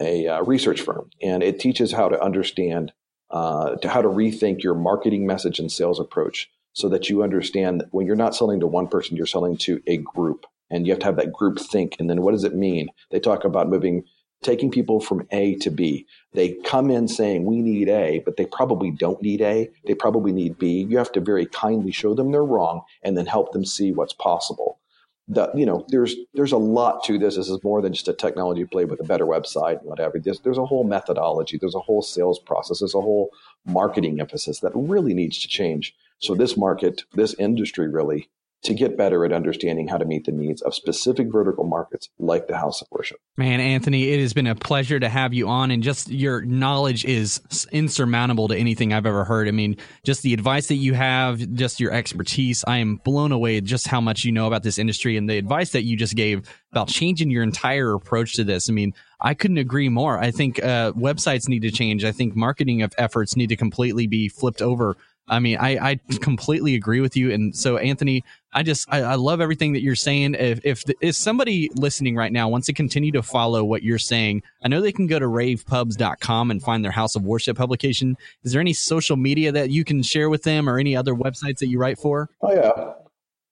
a 0.00 0.26
uh, 0.26 0.42
research 0.42 0.80
firm, 0.80 1.10
and 1.22 1.42
it 1.42 1.60
teaches 1.60 1.92
how 1.92 2.08
to 2.08 2.20
understand, 2.22 2.92
uh, 3.30 3.76
to 3.76 3.88
how 3.88 4.02
to 4.02 4.08
rethink 4.08 4.62
your 4.62 4.74
marketing 4.74 5.26
message 5.26 5.58
and 5.58 5.70
sales 5.70 6.00
approach, 6.00 6.50
so 6.72 6.88
that 6.88 7.08
you 7.08 7.22
understand 7.22 7.80
that 7.80 7.88
when 7.92 8.06
you're 8.06 8.16
not 8.16 8.34
selling 8.34 8.60
to 8.60 8.66
one 8.66 8.88
person, 8.88 9.16
you're 9.16 9.26
selling 9.26 9.56
to 9.58 9.80
a 9.86 9.98
group, 9.98 10.46
and 10.70 10.86
you 10.86 10.92
have 10.92 11.00
to 11.00 11.06
have 11.06 11.16
that 11.16 11.32
group 11.32 11.58
think. 11.60 11.96
And 12.00 12.10
then 12.10 12.22
what 12.22 12.32
does 12.32 12.44
it 12.44 12.54
mean? 12.54 12.88
They 13.10 13.20
talk 13.20 13.44
about 13.44 13.68
moving 13.68 14.04
taking 14.44 14.70
people 14.70 15.00
from 15.00 15.26
A 15.32 15.56
to 15.56 15.70
B. 15.70 16.06
They 16.32 16.50
come 16.64 16.90
in 16.90 17.08
saying, 17.08 17.44
we 17.44 17.60
need 17.60 17.88
A, 17.88 18.20
but 18.20 18.36
they 18.36 18.46
probably 18.46 18.90
don't 18.90 19.20
need 19.22 19.40
A. 19.40 19.70
They 19.86 19.94
probably 19.94 20.32
need 20.32 20.58
B. 20.58 20.86
You 20.88 20.98
have 20.98 21.12
to 21.12 21.20
very 21.20 21.46
kindly 21.46 21.90
show 21.90 22.14
them 22.14 22.30
they're 22.30 22.44
wrong 22.44 22.82
and 23.02 23.16
then 23.16 23.26
help 23.26 23.52
them 23.52 23.64
see 23.64 23.90
what's 23.92 24.12
possible. 24.12 24.78
The, 25.26 25.50
you 25.54 25.64
know, 25.64 25.86
there's 25.88 26.14
there's 26.34 26.52
a 26.52 26.58
lot 26.58 27.02
to 27.04 27.18
this. 27.18 27.36
This 27.36 27.48
is 27.48 27.64
more 27.64 27.80
than 27.80 27.94
just 27.94 28.08
a 28.08 28.12
technology 28.12 28.66
play 28.66 28.84
with 28.84 29.00
a 29.00 29.04
better 29.04 29.24
website 29.24 29.80
and 29.80 29.88
whatever. 29.88 30.18
There's, 30.18 30.40
there's 30.40 30.58
a 30.58 30.66
whole 30.66 30.84
methodology. 30.84 31.56
There's 31.56 31.74
a 31.74 31.80
whole 31.80 32.02
sales 32.02 32.38
process. 32.38 32.80
There's 32.80 32.94
a 32.94 33.00
whole 33.00 33.30
marketing 33.64 34.20
emphasis 34.20 34.60
that 34.60 34.72
really 34.74 35.14
needs 35.14 35.38
to 35.40 35.48
change. 35.48 35.96
So 36.18 36.34
this 36.34 36.58
market, 36.58 37.04
this 37.14 37.34
industry 37.38 37.88
really 37.88 38.28
to 38.64 38.74
get 38.74 38.96
better 38.96 39.24
at 39.24 39.32
understanding 39.32 39.88
how 39.88 39.98
to 39.98 40.04
meet 40.04 40.24
the 40.24 40.32
needs 40.32 40.62
of 40.62 40.74
specific 40.74 41.30
vertical 41.30 41.64
markets 41.64 42.08
like 42.18 42.48
the 42.48 42.56
house 42.56 42.80
of 42.80 42.88
worship. 42.90 43.18
Man, 43.36 43.60
Anthony, 43.60 44.08
it 44.10 44.20
has 44.20 44.32
been 44.32 44.46
a 44.46 44.54
pleasure 44.54 44.98
to 44.98 45.08
have 45.08 45.34
you 45.34 45.48
on, 45.48 45.70
and 45.70 45.82
just 45.82 46.08
your 46.10 46.42
knowledge 46.42 47.04
is 47.04 47.66
insurmountable 47.72 48.48
to 48.48 48.56
anything 48.56 48.92
I've 48.92 49.06
ever 49.06 49.24
heard. 49.24 49.48
I 49.48 49.50
mean, 49.50 49.76
just 50.04 50.22
the 50.22 50.32
advice 50.32 50.68
that 50.68 50.76
you 50.76 50.94
have, 50.94 51.52
just 51.52 51.78
your 51.78 51.92
expertise. 51.92 52.64
I 52.66 52.78
am 52.78 52.96
blown 52.96 53.32
away 53.32 53.60
just 53.60 53.86
how 53.86 54.00
much 54.00 54.24
you 54.24 54.32
know 54.32 54.46
about 54.46 54.62
this 54.62 54.78
industry 54.78 55.16
and 55.16 55.28
the 55.28 55.36
advice 55.36 55.70
that 55.70 55.82
you 55.82 55.96
just 55.96 56.16
gave 56.16 56.48
about 56.72 56.88
changing 56.88 57.30
your 57.30 57.42
entire 57.42 57.92
approach 57.92 58.34
to 58.36 58.44
this. 58.44 58.70
I 58.70 58.72
mean, 58.72 58.94
I 59.20 59.34
couldn't 59.34 59.58
agree 59.58 59.88
more. 59.88 60.18
I 60.18 60.30
think 60.30 60.62
uh, 60.62 60.92
websites 60.92 61.48
need 61.48 61.62
to 61.62 61.70
change. 61.70 62.04
I 62.04 62.12
think 62.12 62.34
marketing 62.34 62.82
of 62.82 62.92
efforts 62.98 63.36
need 63.36 63.48
to 63.48 63.56
completely 63.56 64.06
be 64.06 64.28
flipped 64.28 64.62
over 64.62 64.96
I 65.26 65.38
mean, 65.38 65.56
I, 65.58 65.78
I 65.78 66.00
completely 66.20 66.74
agree 66.74 67.00
with 67.00 67.16
you. 67.16 67.32
And 67.32 67.56
so, 67.56 67.78
Anthony, 67.78 68.22
I 68.52 68.62
just 68.62 68.86
I, 68.92 69.00
I 69.00 69.14
love 69.14 69.40
everything 69.40 69.72
that 69.72 69.82
you're 69.82 69.96
saying. 69.96 70.34
If 70.34 70.60
if 70.64 70.84
if 71.00 71.14
somebody 71.14 71.70
listening 71.74 72.14
right 72.14 72.32
now 72.32 72.48
wants 72.48 72.66
to 72.66 72.74
continue 72.74 73.10
to 73.12 73.22
follow 73.22 73.64
what 73.64 73.82
you're 73.82 73.98
saying, 73.98 74.42
I 74.62 74.68
know 74.68 74.80
they 74.80 74.92
can 74.92 75.06
go 75.06 75.18
to 75.18 75.26
ravepubs.com 75.26 76.50
and 76.50 76.62
find 76.62 76.84
their 76.84 76.92
House 76.92 77.16
of 77.16 77.22
Worship 77.22 77.56
publication. 77.56 78.16
Is 78.42 78.52
there 78.52 78.60
any 78.60 78.74
social 78.74 79.16
media 79.16 79.50
that 79.52 79.70
you 79.70 79.82
can 79.82 80.02
share 80.02 80.28
with 80.28 80.42
them, 80.42 80.68
or 80.68 80.78
any 80.78 80.94
other 80.94 81.14
websites 81.14 81.58
that 81.58 81.68
you 81.68 81.78
write 81.78 81.98
for? 81.98 82.28
Oh 82.42 82.52
yeah, 82.52 82.92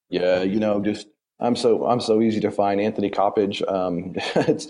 yeah. 0.09 0.43
You 0.43 0.59
know, 0.59 0.79
just 0.79 1.07
I'm 1.43 1.57
so 1.57 1.85
I'm 1.85 1.99
so 1.99 2.21
easy 2.21 2.39
to 2.39 2.51
find. 2.51 2.79
Anthony 2.79 3.09
Coppedge. 3.09 3.61
Um, 3.71 4.13
it's 4.47 4.67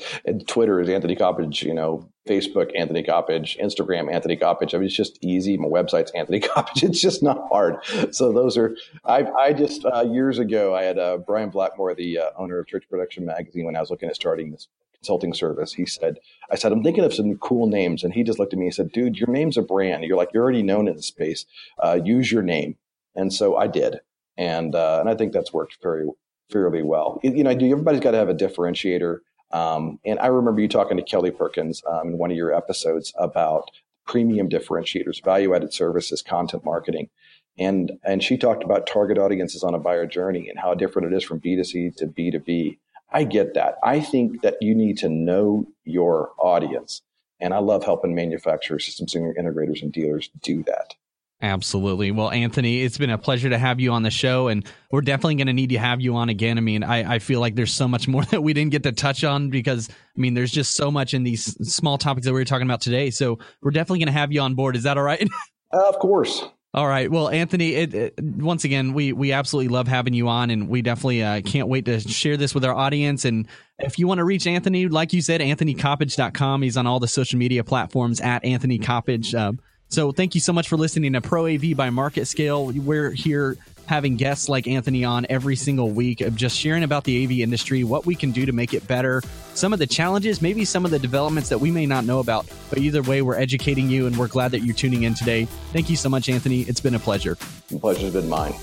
Twitter 0.48 0.82
is 0.82 0.90
Anthony 0.90 1.16
Coppedge. 1.16 1.62
You 1.62 1.74
know, 1.74 2.10
Facebook 2.28 2.72
Anthony 2.76 3.04
Coppedge, 3.04 3.60
Instagram 3.62 4.12
Anthony 4.12 4.36
Coppedge. 4.36 4.74
I 4.74 4.78
mean, 4.78 4.88
it's 4.88 4.96
just 4.96 5.24
easy. 5.24 5.56
My 5.56 5.68
website's 5.68 6.12
Anthony 6.12 6.40
Coppedge. 6.42 6.84
It's 6.84 7.00
just 7.00 7.22
not 7.22 7.48
hard. 7.50 7.78
So 8.12 8.34
those 8.34 8.58
are. 8.58 8.76
I 9.06 9.26
I 9.40 9.54
just 9.54 9.86
uh, 9.86 10.02
years 10.02 10.40
ago 10.40 10.76
I 10.76 10.84
had 10.84 10.98
uh, 10.98 11.18
Brian 11.18 11.52
Blackmore, 11.52 11.94
the 11.94 12.18
uh, 12.18 12.30
owner 12.38 12.58
of 12.58 12.68
Church 12.68 12.86
Production 12.90 13.26
Magazine, 13.26 13.66
when 13.66 13.76
I 13.76 13.80
was 13.80 13.92
looking 13.92 14.10
at 14.10 14.16
starting 14.16 14.52
this 14.52 14.68
consulting 14.96 15.34
service. 15.34 15.74
He 15.74 15.86
said, 15.86 16.18
I 16.50 16.56
said, 16.56 16.72
I'm 16.72 16.82
thinking 16.82 17.04
of 17.04 17.14
some 17.14 17.38
cool 17.38 17.68
names, 17.68 18.04
and 18.04 18.14
he 18.14 18.24
just 18.24 18.40
looked 18.40 18.54
at 18.54 18.60
me 18.60 18.66
and 18.66 18.74
said, 18.74 18.92
Dude, 18.92 19.18
your 19.18 19.30
name's 19.30 19.58
a 19.58 19.62
brand. 19.62 20.06
You're 20.06 20.18
like 20.18 20.30
you're 20.34 20.44
already 20.44 20.64
known 20.64 20.88
in 20.88 20.96
the 20.96 21.04
space. 21.04 21.46
Uh, 21.78 22.00
use 22.04 22.32
your 22.32 22.42
name. 22.42 22.78
And 23.16 23.32
so 23.32 23.58
I 23.58 23.68
did 23.68 24.00
and 24.38 24.74
uh, 24.74 24.98
and 25.00 25.10
I 25.10 25.16
think 25.16 25.34
that's 25.34 25.54
worked 25.54 25.78
very 25.82 26.08
fairly 26.50 26.84
well. 26.84 27.20
You 27.24 27.44
know, 27.44 27.52
everybody's 27.52 28.02
got 28.02 28.12
to 28.12 28.18
have 28.18 28.30
a 28.30 28.36
differentiator. 28.36 29.20
Um, 29.52 30.00
and 30.06 30.20
I 30.20 30.28
remember 30.28 30.62
you 30.62 30.68
talking 30.68 30.98
to 30.98 31.04
Kelly 31.04 31.32
Perkins 31.32 31.84
um, 31.88 32.10
in 32.10 32.18
one 32.18 32.32
of 32.32 32.38
your 32.38 32.54
episodes 32.54 33.14
about 33.18 33.70
premium 34.06 34.50
differentiators, 34.50 35.24
value 35.24 35.56
added 35.56 35.74
services, 35.74 36.22
content 36.22 36.66
marketing. 36.66 37.10
And, 37.58 37.94
and 38.04 38.24
she 38.24 38.38
talked 38.38 38.64
about 38.64 38.88
target 38.88 39.18
audiences 39.18 39.64
on 39.64 39.76
a 39.76 39.80
buyer 39.80 40.08
journey 40.08 40.50
and 40.50 40.60
how 40.60 40.74
different 40.74 41.14
it 41.14 41.16
is 41.16 41.24
from 41.24 41.40
B2C 41.40 41.96
to 41.98 42.08
B2B. 42.08 42.78
I 43.12 43.24
get 43.26 43.54
that. 43.54 43.76
I 43.84 44.00
think 44.00 44.42
that 44.42 44.58
you 44.60 44.74
need 44.74 44.98
to 45.00 45.10
know 45.10 45.68
your 45.86 46.32
audience. 46.40 47.04
And 47.40 47.54
I 47.54 47.60
love 47.60 47.84
helping 47.84 48.16
manufacturers, 48.16 48.86
systems 48.86 49.14
integrators, 49.14 49.84
and 49.84 49.92
dealers 49.92 50.30
do 50.42 50.64
that. 50.64 50.96
Absolutely. 51.44 52.12
Well, 52.12 52.32
Anthony, 52.32 52.84
it's 52.84 52.98
been 52.98 53.10
a 53.10 53.18
pleasure 53.18 53.50
to 53.50 53.58
have 53.58 53.82
you 53.82 53.92
on 53.92 54.02
the 54.02 54.10
show, 54.10 54.48
and 54.48 54.66
we're 54.90 55.02
definitely 55.02 55.36
going 55.36 55.48
to 55.48 55.54
need 55.54 55.72
to 55.72 55.78
have 55.78 56.00
you 56.00 56.16
on 56.16 56.30
again. 56.30 56.58
I 56.58 56.62
mean, 56.62 56.86
I, 56.86 57.16
I 57.16 57.20
feel 57.20 57.42
like 57.42 57.56
there's 57.56 57.74
so 57.74 57.86
much 57.86 58.08
more 58.08 58.24
that 58.24 58.42
we 58.42 58.54
didn't 58.54 58.72
get 58.72 58.84
to 58.84 58.94
touch 58.94 59.26
on 59.26 59.50
because, 59.50 59.90
I 59.90 60.20
mean, 60.20 60.36
there's 60.36 60.52
just 60.52 60.74
so 60.74 60.90
much 60.90 61.14
in 61.14 61.24
these 61.24 61.44
small 61.70 61.98
topics 61.98 62.26
that 62.26 62.32
we 62.32 62.40
were 62.40 62.46
talking 62.46 62.66
about 62.66 62.80
today. 62.80 63.10
So 63.10 63.40
we're 63.62 63.72
definitely 63.72 64.00
going 64.00 64.08
to 64.08 64.14
have 64.14 64.32
you 64.32 64.40
on 64.40 64.56
board. 64.56 64.78
Is 64.78 64.84
that 64.84 64.98
all 64.98 65.04
right? 65.04 65.28
Uh, 65.76 65.90
of 65.90 65.98
course. 65.98 66.46
All 66.76 66.88
right. 66.88 67.10
Well, 67.10 67.30
Anthony, 67.30 67.74
it, 67.74 67.96
it, 67.96 68.14
once 68.24 68.64
again, 68.64 68.94
we 68.94 69.12
we 69.12 69.32
absolutely 69.32 69.70
love 69.70 69.88
having 69.88 70.14
you 70.14 70.28
on, 70.28 70.52
and 70.52 70.70
we 70.70 70.84
definitely 70.84 71.24
uh, 71.24 71.42
can't 71.42 71.68
wait 71.68 71.86
to 71.86 72.00
share 72.00 72.38
this 72.38 72.54
with 72.54 72.64
our 72.64 72.76
audience. 72.76 73.26
And 73.26 73.48
if 73.80 73.98
you 73.98 74.08
want 74.08 74.20
to 74.20 74.24
reach 74.24 74.46
Anthony, 74.46 74.88
like 74.88 75.14
you 75.14 75.22
said, 75.24 75.42
anthonycoppedge.com. 75.42 76.62
He's 76.62 76.78
on 76.78 76.86
all 76.86 77.00
the 77.00 77.08
social 77.08 77.40
media 77.40 77.64
platforms 77.64 78.22
at 78.22 78.46
Anthony 78.46 78.78
Coppedge. 78.78 79.34
Uh, 79.34 79.54
so 79.94 80.12
thank 80.12 80.34
you 80.34 80.42
so 80.42 80.52
much 80.52 80.68
for 80.68 80.76
listening 80.76 81.14
to 81.14 81.22
Pro 81.22 81.46
AV 81.46 81.76
by 81.76 81.92
Market 81.92 82.26
Scale. 82.26 82.66
We're 82.66 83.12
here 83.12 83.58
having 83.86 84.16
guests 84.16 84.50
like 84.50 84.68
Anthony 84.68 85.04
on 85.04 85.28
every 85.30 85.56
single 85.56 85.92
week 85.92 86.22
of 86.22 86.36
just 86.36 86.58
sharing 86.58 86.84
about 86.84 87.04
the 87.04 87.24
AV 87.24 87.32
industry, 87.32 87.84
what 87.84 88.06
we 88.06 88.16
can 88.16 88.32
do 88.32 88.44
to 88.46 88.52
make 88.52 88.74
it 88.74 88.88
better, 88.88 89.22
some 89.54 89.72
of 89.72 89.78
the 89.78 89.86
challenges, 89.86 90.42
maybe 90.42 90.66
some 90.66 90.84
of 90.84 90.90
the 90.90 90.98
developments 90.98 91.50
that 91.50 91.60
we 91.60 91.70
may 91.70 91.86
not 91.86 92.06
know 92.06 92.20
about. 92.20 92.48
But 92.70 92.80
either 92.80 93.04
way, 93.04 93.22
we're 93.22 93.38
educating 93.38 93.88
you 93.88 94.08
and 94.08 94.18
we're 94.18 94.30
glad 94.30 94.50
that 94.52 94.62
you're 94.62 94.74
tuning 94.74 95.04
in 95.04 95.14
today. 95.14 95.46
Thank 95.74 95.92
you 95.92 95.96
so 95.96 96.10
much, 96.10 96.28
Anthony. 96.28 96.62
It's 96.62 96.82
been 96.82 96.96
a 96.96 97.00
pleasure. 97.00 97.38
The 97.70 97.78
pleasure's 97.78 98.14
been 98.14 98.28
mine. 98.28 98.56